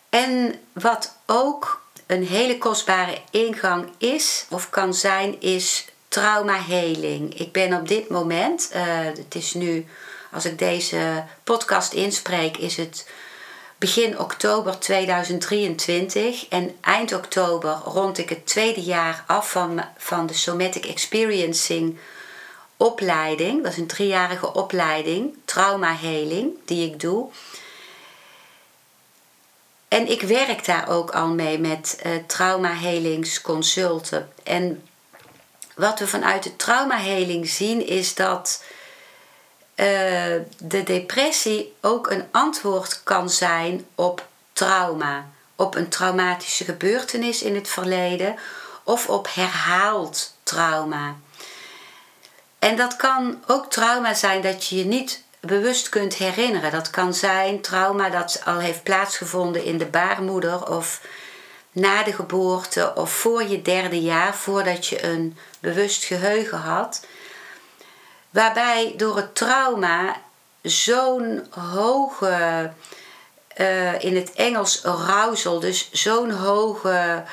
En 0.10 0.60
wat 0.74 1.16
ook 1.26 1.82
een 2.06 2.28
hele 2.28 2.58
kostbare 2.58 3.18
ingang 3.32 3.90
is 3.98 4.46
of 4.50 4.70
kan 4.70 4.94
zijn, 4.94 5.42
is 5.42 5.86
traumaheling. 6.08 7.40
Ik 7.40 7.52
ben 7.52 7.74
op 7.74 7.88
dit 7.88 8.10
moment, 8.10 8.72
uh, 8.76 8.82
het 9.04 9.36
is 9.36 9.54
nu, 9.54 9.86
als 10.32 10.46
ik 10.46 10.60
deze 10.60 11.24
podcast 11.44 11.94
inspreek, 11.94 12.58
is 12.58 12.78
het 12.78 13.08
begin 13.78 14.20
oktober 14.20 14.80
2023 14.80 16.48
en 16.48 16.76
eind 16.82 17.14
oktober 17.14 17.82
rond 17.86 18.18
ik 18.18 18.30
het 18.30 18.46
tweede 18.46 18.82
jaar 18.82 19.24
af 19.28 19.52
van, 19.52 19.84
van 19.98 20.28
de 20.28 20.34
Somatic 20.34 20.86
Experiencing 20.86 21.98
opleiding. 22.78 23.64
Dat 23.64 23.72
is 23.72 23.78
een 23.78 23.88
driejarige 23.88 24.54
opleiding, 24.54 25.38
traumaheling, 25.46 26.54
die 26.66 26.92
ik 26.92 27.00
doe. 27.00 27.30
En 29.90 30.08
ik 30.08 30.22
werk 30.22 30.66
daar 30.66 30.90
ook 30.90 31.12
al 31.12 31.28
mee 31.28 31.60
met 31.60 32.02
uh, 32.06 32.12
traumahelingsconsulten. 32.28 34.32
En 34.44 34.88
wat 35.76 36.00
we 36.00 36.08
vanuit 36.08 36.44
de 36.44 36.56
traumaheling 36.56 37.48
zien 37.48 37.88
is 37.88 38.16
dat 38.16 38.64
uh, 39.76 39.86
de 40.58 40.84
depressie 40.84 41.76
ook 41.82 42.10
een 42.10 42.28
antwoord 42.32 43.04
kan 43.04 43.30
zijn 43.30 43.86
op 43.96 44.28
trauma. 44.54 45.30
Op 45.56 45.76
een 45.76 45.90
traumatische 45.90 46.64
gebeurtenis 46.64 47.42
in 47.42 47.56
het 47.56 47.68
verleden 47.68 48.36
of 48.84 49.10
op 49.10 49.28
herhaald 49.34 50.34
trauma. 50.44 51.16
En 52.60 52.76
dat 52.76 52.96
kan 52.96 53.44
ook 53.48 53.72
trauma 53.72 54.14
zijn 54.14 54.42
dat 54.42 54.68
je 54.68 54.76
je 54.76 54.86
niet 54.86 55.24
bewust 55.40 55.90
kunt 55.90 56.16
herinneren. 56.16 56.72
Dat 56.72 56.90
kan 56.90 57.14
zijn 57.14 57.62
trauma 57.62 58.10
dat 58.10 58.42
al 58.46 58.58
heeft 58.58 58.84
plaatsgevonden 58.84 59.64
in 59.64 59.78
de 59.78 59.86
baarmoeder 59.86 60.70
of 60.70 61.02
na 61.72 62.04
de 62.04 62.14
geboorte 62.14 62.92
of 62.96 63.12
voor 63.12 63.44
je 63.44 63.62
derde 63.62 64.02
jaar, 64.02 64.36
voordat 64.36 64.88
je 64.88 65.04
een 65.04 65.38
bewust 65.60 66.04
geheugen 66.04 66.58
had. 66.58 67.06
Waarbij 68.30 68.94
door 68.98 69.16
het 69.16 69.36
trauma 69.36 70.16
zo'n 70.62 71.48
hoge, 71.50 72.72
uh, 73.58 74.04
in 74.04 74.16
het 74.16 74.32
Engels 74.34 74.86
arousal, 74.86 75.60
dus 75.60 75.92
zo'n 75.92 76.32
hoge 76.32 77.24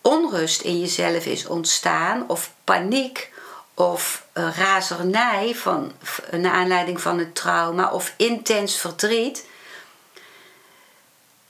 onrust 0.00 0.60
in 0.60 0.80
jezelf 0.80 1.26
is 1.26 1.46
ontstaan, 1.46 2.24
of 2.28 2.52
paniek, 2.64 3.32
of 3.78 4.24
razernij 4.32 5.54
van, 5.54 5.92
naar 6.30 6.52
aanleiding 6.52 7.00
van 7.00 7.18
het 7.18 7.34
trauma, 7.34 7.92
of 7.92 8.14
intens 8.16 8.76
verdriet, 8.76 9.46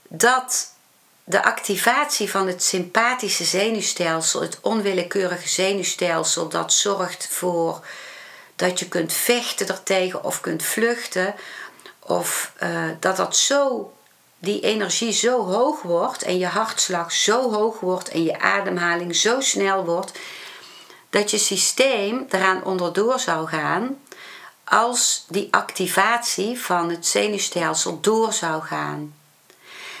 dat 0.07 0.73
de 1.23 1.43
activatie 1.43 2.29
van 2.29 2.47
het 2.47 2.63
sympathische 2.63 3.43
zenuwstelsel, 3.43 4.41
het 4.41 4.57
onwillekeurige 4.61 5.49
zenuwstelsel, 5.49 6.49
dat 6.49 6.73
zorgt 6.73 7.27
voor 7.31 7.85
dat 8.55 8.79
je 8.79 8.87
kunt 8.87 9.13
vechten 9.13 9.67
ertegen 9.67 10.23
of 10.23 10.41
kunt 10.41 10.63
vluchten. 10.63 11.35
Of 11.99 12.53
uh, 12.63 12.83
dat 12.99 13.17
dat 13.17 13.35
zo 13.37 13.93
die 14.39 14.61
energie 14.61 15.11
zo 15.11 15.45
hoog 15.45 15.81
wordt 15.81 16.23
en 16.23 16.37
je 16.37 16.47
hartslag 16.47 17.11
zo 17.11 17.53
hoog 17.53 17.79
wordt 17.79 18.09
en 18.09 18.23
je 18.23 18.39
ademhaling 18.39 19.15
zo 19.15 19.41
snel 19.41 19.85
wordt, 19.85 20.11
dat 21.09 21.31
je 21.31 21.37
systeem 21.37 22.25
eraan 22.29 22.63
onderdoor 22.63 23.19
zou 23.19 23.47
gaan 23.47 23.97
als 24.63 25.25
die 25.27 25.47
activatie 25.51 26.59
van 26.59 26.89
het 26.89 27.07
zenuwstelsel 27.07 27.99
door 27.99 28.33
zou 28.33 28.61
gaan. 28.61 29.13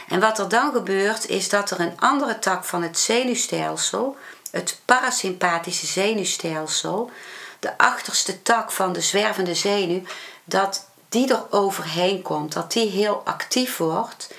En 0.07 0.19
wat 0.19 0.39
er 0.39 0.49
dan 0.49 0.71
gebeurt 0.71 1.27
is 1.27 1.49
dat 1.49 1.71
er 1.71 1.79
een 1.79 1.99
andere 1.99 2.39
tak 2.39 2.63
van 2.65 2.83
het 2.83 2.99
zenuwstelsel, 2.99 4.17
het 4.51 4.79
parasympathische 4.85 5.85
zenuwstelsel, 5.85 7.11
de 7.59 7.77
achterste 7.77 8.41
tak 8.41 8.71
van 8.71 8.93
de 8.93 9.01
zwervende 9.01 9.55
zenuw, 9.55 10.01
dat 10.43 10.87
die 11.09 11.33
er 11.33 11.43
overheen 11.49 12.21
komt, 12.21 12.53
dat 12.53 12.71
die 12.71 12.89
heel 12.89 13.21
actief 13.25 13.77
wordt 13.77 14.33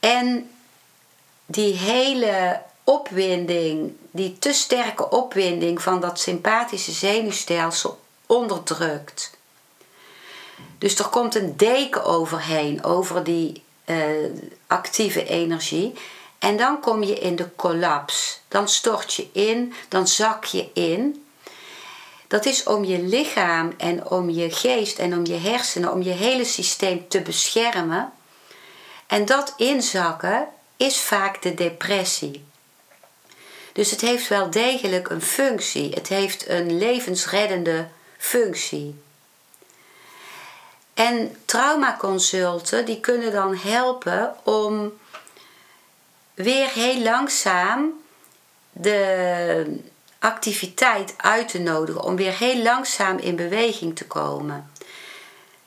en 0.00 0.50
die 1.46 1.74
hele 1.74 2.60
opwinding, 2.86 3.96
die 4.10 4.38
te 4.38 4.52
sterke 4.52 5.10
opwinding 5.10 5.82
van 5.82 6.00
dat 6.00 6.20
sympathische 6.20 6.92
zenuwstelsel 6.92 7.98
onderdrukt. 8.26 9.36
Dus 10.78 10.98
er 10.98 11.08
komt 11.08 11.34
een 11.34 11.56
deken 11.56 12.04
overheen, 12.04 12.84
over 12.84 13.24
die 13.24 13.62
uh, 13.86 13.96
actieve 14.66 15.24
energie. 15.24 15.94
En 16.38 16.56
dan 16.56 16.80
kom 16.80 17.02
je 17.02 17.18
in 17.18 17.36
de 17.36 17.48
collaps. 17.56 18.40
Dan 18.48 18.68
stort 18.68 19.14
je 19.14 19.28
in, 19.32 19.74
dan 19.88 20.08
zak 20.08 20.44
je 20.44 20.70
in. 20.72 21.26
Dat 22.26 22.44
is 22.44 22.64
om 22.64 22.84
je 22.84 22.98
lichaam 22.98 23.74
en 23.76 24.10
om 24.10 24.30
je 24.30 24.50
geest 24.50 24.98
en 24.98 25.14
om 25.14 25.26
je 25.26 25.36
hersenen, 25.36 25.92
om 25.92 26.02
je 26.02 26.10
hele 26.10 26.44
systeem 26.44 27.08
te 27.08 27.20
beschermen. 27.20 28.12
En 29.06 29.24
dat 29.24 29.54
inzakken 29.56 30.48
is 30.76 31.00
vaak 31.00 31.42
de 31.42 31.54
depressie. 31.54 32.45
Dus 33.76 33.90
het 33.90 34.00
heeft 34.00 34.28
wel 34.28 34.50
degelijk 34.50 35.08
een 35.08 35.22
functie. 35.22 35.90
Het 35.90 36.08
heeft 36.08 36.48
een 36.48 36.78
levensreddende 36.78 37.88
functie. 38.18 39.02
En 40.94 41.36
traumaconsulten 41.44 42.84
die 42.84 43.00
kunnen 43.00 43.32
dan 43.32 43.56
helpen 43.56 44.34
om 44.44 44.92
weer 46.34 46.68
heel 46.68 47.02
langzaam 47.02 47.92
de 48.72 49.80
activiteit 50.18 51.14
uit 51.16 51.48
te 51.48 51.58
nodigen, 51.58 52.02
om 52.02 52.16
weer 52.16 52.38
heel 52.38 52.62
langzaam 52.62 53.18
in 53.18 53.36
beweging 53.36 53.96
te 53.96 54.06
komen. 54.06 54.70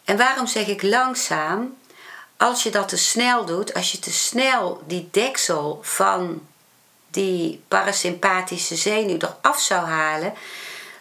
En 0.03 0.17
waarom 0.17 0.47
zeg 0.47 0.67
ik 0.67 0.81
langzaam? 0.81 1.77
Als 2.37 2.63
je 2.63 2.69
dat 2.69 2.87
te 2.87 2.97
snel 2.97 3.45
doet, 3.45 3.73
als 3.73 3.91
je 3.91 3.99
te 3.99 4.11
snel 4.11 4.81
die 4.87 5.07
deksel 5.11 5.79
van 5.81 6.47
die 7.11 7.63
parasympathische 7.67 8.75
zenuw 8.75 9.17
eraf 9.17 9.59
zou 9.59 9.85
halen, 9.85 10.33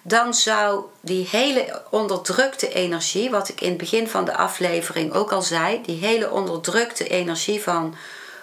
dan 0.03 0.35
zou 0.35 0.85
die 1.01 1.29
hele 1.31 1.83
onderdrukte 1.91 2.73
energie, 2.73 3.31
wat 3.31 3.49
ik 3.49 3.61
in 3.61 3.69
het 3.69 3.79
begin 3.79 4.09
van 4.09 4.25
de 4.25 4.37
aflevering 4.37 5.13
ook 5.13 5.33
al 5.33 5.43
zei, 5.43 5.83
die 5.83 5.97
hele 5.97 6.31
onderdrukte 6.31 7.09
energie 7.09 7.63
van 7.63 7.95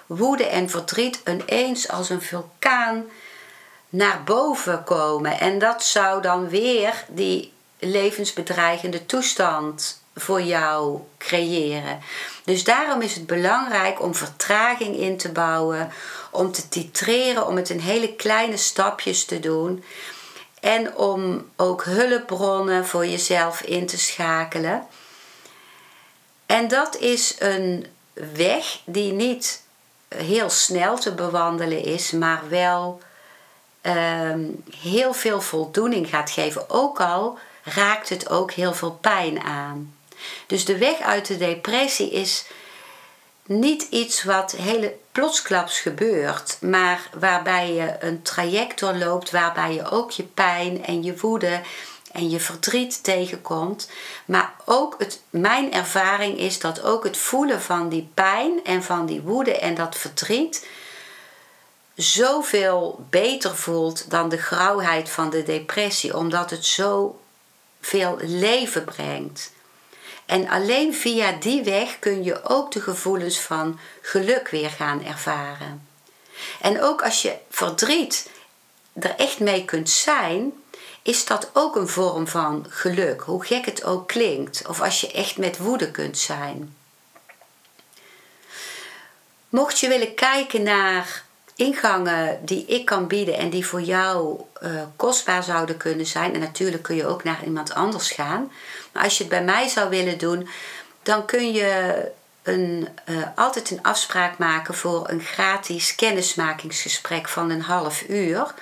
woede 0.06 0.46
en 0.46 0.70
verdriet 0.70 1.20
ineens 1.26 1.88
als 1.88 2.10
een 2.10 2.22
vulkaan 2.22 3.04
naar 3.88 4.22
boven 4.24 4.84
komen. 4.84 5.40
En 5.40 5.58
dat 5.58 5.84
zou 5.84 6.22
dan 6.22 6.48
weer 6.48 7.04
die 7.08 7.52
levensbedreigende 7.78 9.06
toestand 9.06 10.04
voor 10.18 10.42
jou 10.42 11.00
creëren. 11.18 12.00
Dus 12.44 12.64
daarom 12.64 13.02
is 13.02 13.14
het 13.14 13.26
belangrijk 13.26 14.02
om 14.02 14.14
vertraging 14.14 14.96
in 14.96 15.16
te 15.16 15.32
bouwen, 15.32 15.92
om 16.30 16.52
te 16.52 16.68
titreren, 16.68 17.46
om 17.46 17.56
het 17.56 17.70
in 17.70 17.78
hele 17.78 18.14
kleine 18.14 18.56
stapjes 18.56 19.24
te 19.24 19.40
doen. 19.40 19.84
En 20.60 20.96
om 20.96 21.50
ook 21.56 21.84
hulpbronnen 21.84 22.86
voor 22.86 23.06
jezelf 23.06 23.60
in 23.60 23.86
te 23.86 23.98
schakelen. 23.98 24.86
En 26.46 26.68
dat 26.68 26.96
is 26.96 27.36
een 27.38 27.86
weg 28.12 28.80
die 28.84 29.12
niet 29.12 29.62
heel 30.08 30.50
snel 30.50 30.98
te 30.98 31.14
bewandelen 31.14 31.84
is, 31.84 32.10
maar 32.10 32.42
wel 32.48 33.00
ehm, 33.80 34.44
heel 34.78 35.14
veel 35.14 35.40
voldoening 35.40 36.08
gaat 36.08 36.30
geven. 36.30 36.70
Ook 36.70 37.00
al 37.00 37.38
raakt 37.62 38.08
het 38.08 38.28
ook 38.28 38.52
heel 38.52 38.74
veel 38.74 38.98
pijn 39.00 39.40
aan. 39.40 39.95
Dus 40.46 40.64
de 40.64 40.78
weg 40.78 41.00
uit 41.00 41.26
de 41.26 41.36
depressie 41.36 42.10
is 42.10 42.44
niet 43.46 43.86
iets 43.90 44.24
wat 44.24 44.52
hele 44.52 44.94
plotsklaps 45.12 45.80
gebeurt, 45.80 46.56
maar 46.60 47.10
waarbij 47.18 47.72
je 47.72 47.96
een 48.00 48.22
traject 48.22 48.78
doorloopt, 48.78 49.30
waarbij 49.30 49.74
je 49.74 49.90
ook 49.90 50.10
je 50.10 50.22
pijn 50.22 50.84
en 50.84 51.02
je 51.02 51.16
woede 51.16 51.60
en 52.12 52.30
je 52.30 52.40
verdriet 52.40 53.04
tegenkomt. 53.04 53.90
Maar 54.24 54.54
ook 54.64 54.94
het, 54.98 55.20
mijn 55.30 55.72
ervaring 55.72 56.38
is 56.38 56.60
dat 56.60 56.82
ook 56.82 57.04
het 57.04 57.16
voelen 57.16 57.62
van 57.62 57.88
die 57.88 58.08
pijn 58.14 58.64
en 58.64 58.82
van 58.82 59.06
die 59.06 59.20
woede 59.20 59.58
en 59.58 59.74
dat 59.74 59.96
verdriet 59.96 60.66
zoveel 61.94 63.06
beter 63.10 63.56
voelt 63.56 64.10
dan 64.10 64.28
de 64.28 64.38
grauwheid 64.38 65.10
van 65.10 65.30
de 65.30 65.42
depressie, 65.42 66.16
omdat 66.16 66.50
het 66.50 66.64
zo 66.64 67.20
veel 67.80 68.18
leven 68.20 68.84
brengt. 68.84 69.52
En 70.26 70.48
alleen 70.48 70.94
via 70.94 71.32
die 71.32 71.62
weg 71.62 71.98
kun 71.98 72.24
je 72.24 72.44
ook 72.44 72.72
de 72.72 72.80
gevoelens 72.80 73.40
van 73.40 73.78
geluk 74.02 74.48
weer 74.48 74.70
gaan 74.70 75.04
ervaren. 75.04 75.88
En 76.60 76.82
ook 76.82 77.02
als 77.02 77.22
je 77.22 77.36
verdriet 77.50 78.30
er 78.92 79.14
echt 79.16 79.40
mee 79.40 79.64
kunt 79.64 79.90
zijn, 79.90 80.52
is 81.02 81.24
dat 81.24 81.50
ook 81.52 81.76
een 81.76 81.88
vorm 81.88 82.28
van 82.28 82.66
geluk, 82.68 83.20
hoe 83.20 83.44
gek 83.44 83.64
het 83.64 83.84
ook 83.84 84.08
klinkt. 84.08 84.66
Of 84.68 84.80
als 84.80 85.00
je 85.00 85.12
echt 85.12 85.36
met 85.36 85.58
woede 85.58 85.90
kunt 85.90 86.18
zijn. 86.18 86.76
Mocht 89.48 89.80
je 89.80 89.88
willen 89.88 90.14
kijken 90.14 90.62
naar 90.62 91.24
ingangen 91.56 92.38
die 92.44 92.66
ik 92.66 92.84
kan 92.84 93.06
bieden 93.06 93.36
en 93.36 93.50
die 93.50 93.66
voor 93.66 93.80
jou 93.80 94.40
uh, 94.62 94.70
kostbaar 94.96 95.42
zouden 95.42 95.76
kunnen 95.76 96.06
zijn, 96.06 96.34
en 96.34 96.40
natuurlijk 96.40 96.82
kun 96.82 96.96
je 96.96 97.06
ook 97.06 97.24
naar 97.24 97.44
iemand 97.44 97.74
anders 97.74 98.10
gaan, 98.10 98.52
maar 98.92 99.02
als 99.02 99.16
je 99.16 99.22
het 99.24 99.32
bij 99.32 99.44
mij 99.44 99.68
zou 99.68 99.88
willen 99.90 100.18
doen, 100.18 100.48
dan 101.02 101.24
kun 101.24 101.52
je 101.52 102.00
een, 102.42 102.88
uh, 103.08 103.26
altijd 103.34 103.70
een 103.70 103.82
afspraak 103.82 104.38
maken 104.38 104.74
voor 104.74 105.08
een 105.08 105.20
gratis 105.20 105.94
kennismakingsgesprek 105.94 107.28
van 107.28 107.50
een 107.50 107.62
half 107.62 108.02
uur. 108.08 108.54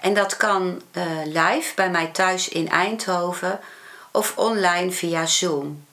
En 0.00 0.14
dat 0.14 0.36
kan 0.36 0.82
uh, 0.92 1.02
live 1.24 1.74
bij 1.74 1.90
mij 1.90 2.06
thuis 2.06 2.48
in 2.48 2.68
Eindhoven 2.68 3.60
of 4.10 4.32
online 4.36 4.90
via 4.90 5.26
Zoom. 5.26 5.85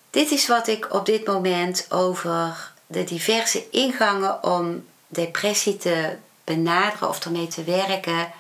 Dit 0.09 0.32
is 0.32 0.47
wat 0.47 0.68
ik 0.68 0.93
op 0.93 1.05
dit 1.05 1.28
moment 1.28 1.86
over 1.89 2.72
de 2.88 3.03
diverse 3.03 3.70
ingangen 3.70 4.43
om 4.43 4.88
depressie 5.07 5.78
te 5.78 6.18
benaderen 6.43 7.09
of 7.09 7.26
ermee 7.26 7.47
te 7.47 7.64
werken, 7.64 8.32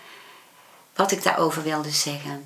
wat 0.95 1.11
ik 1.11 1.23
daarover 1.23 1.63
wilde 1.63 1.91
zeggen. 1.91 2.45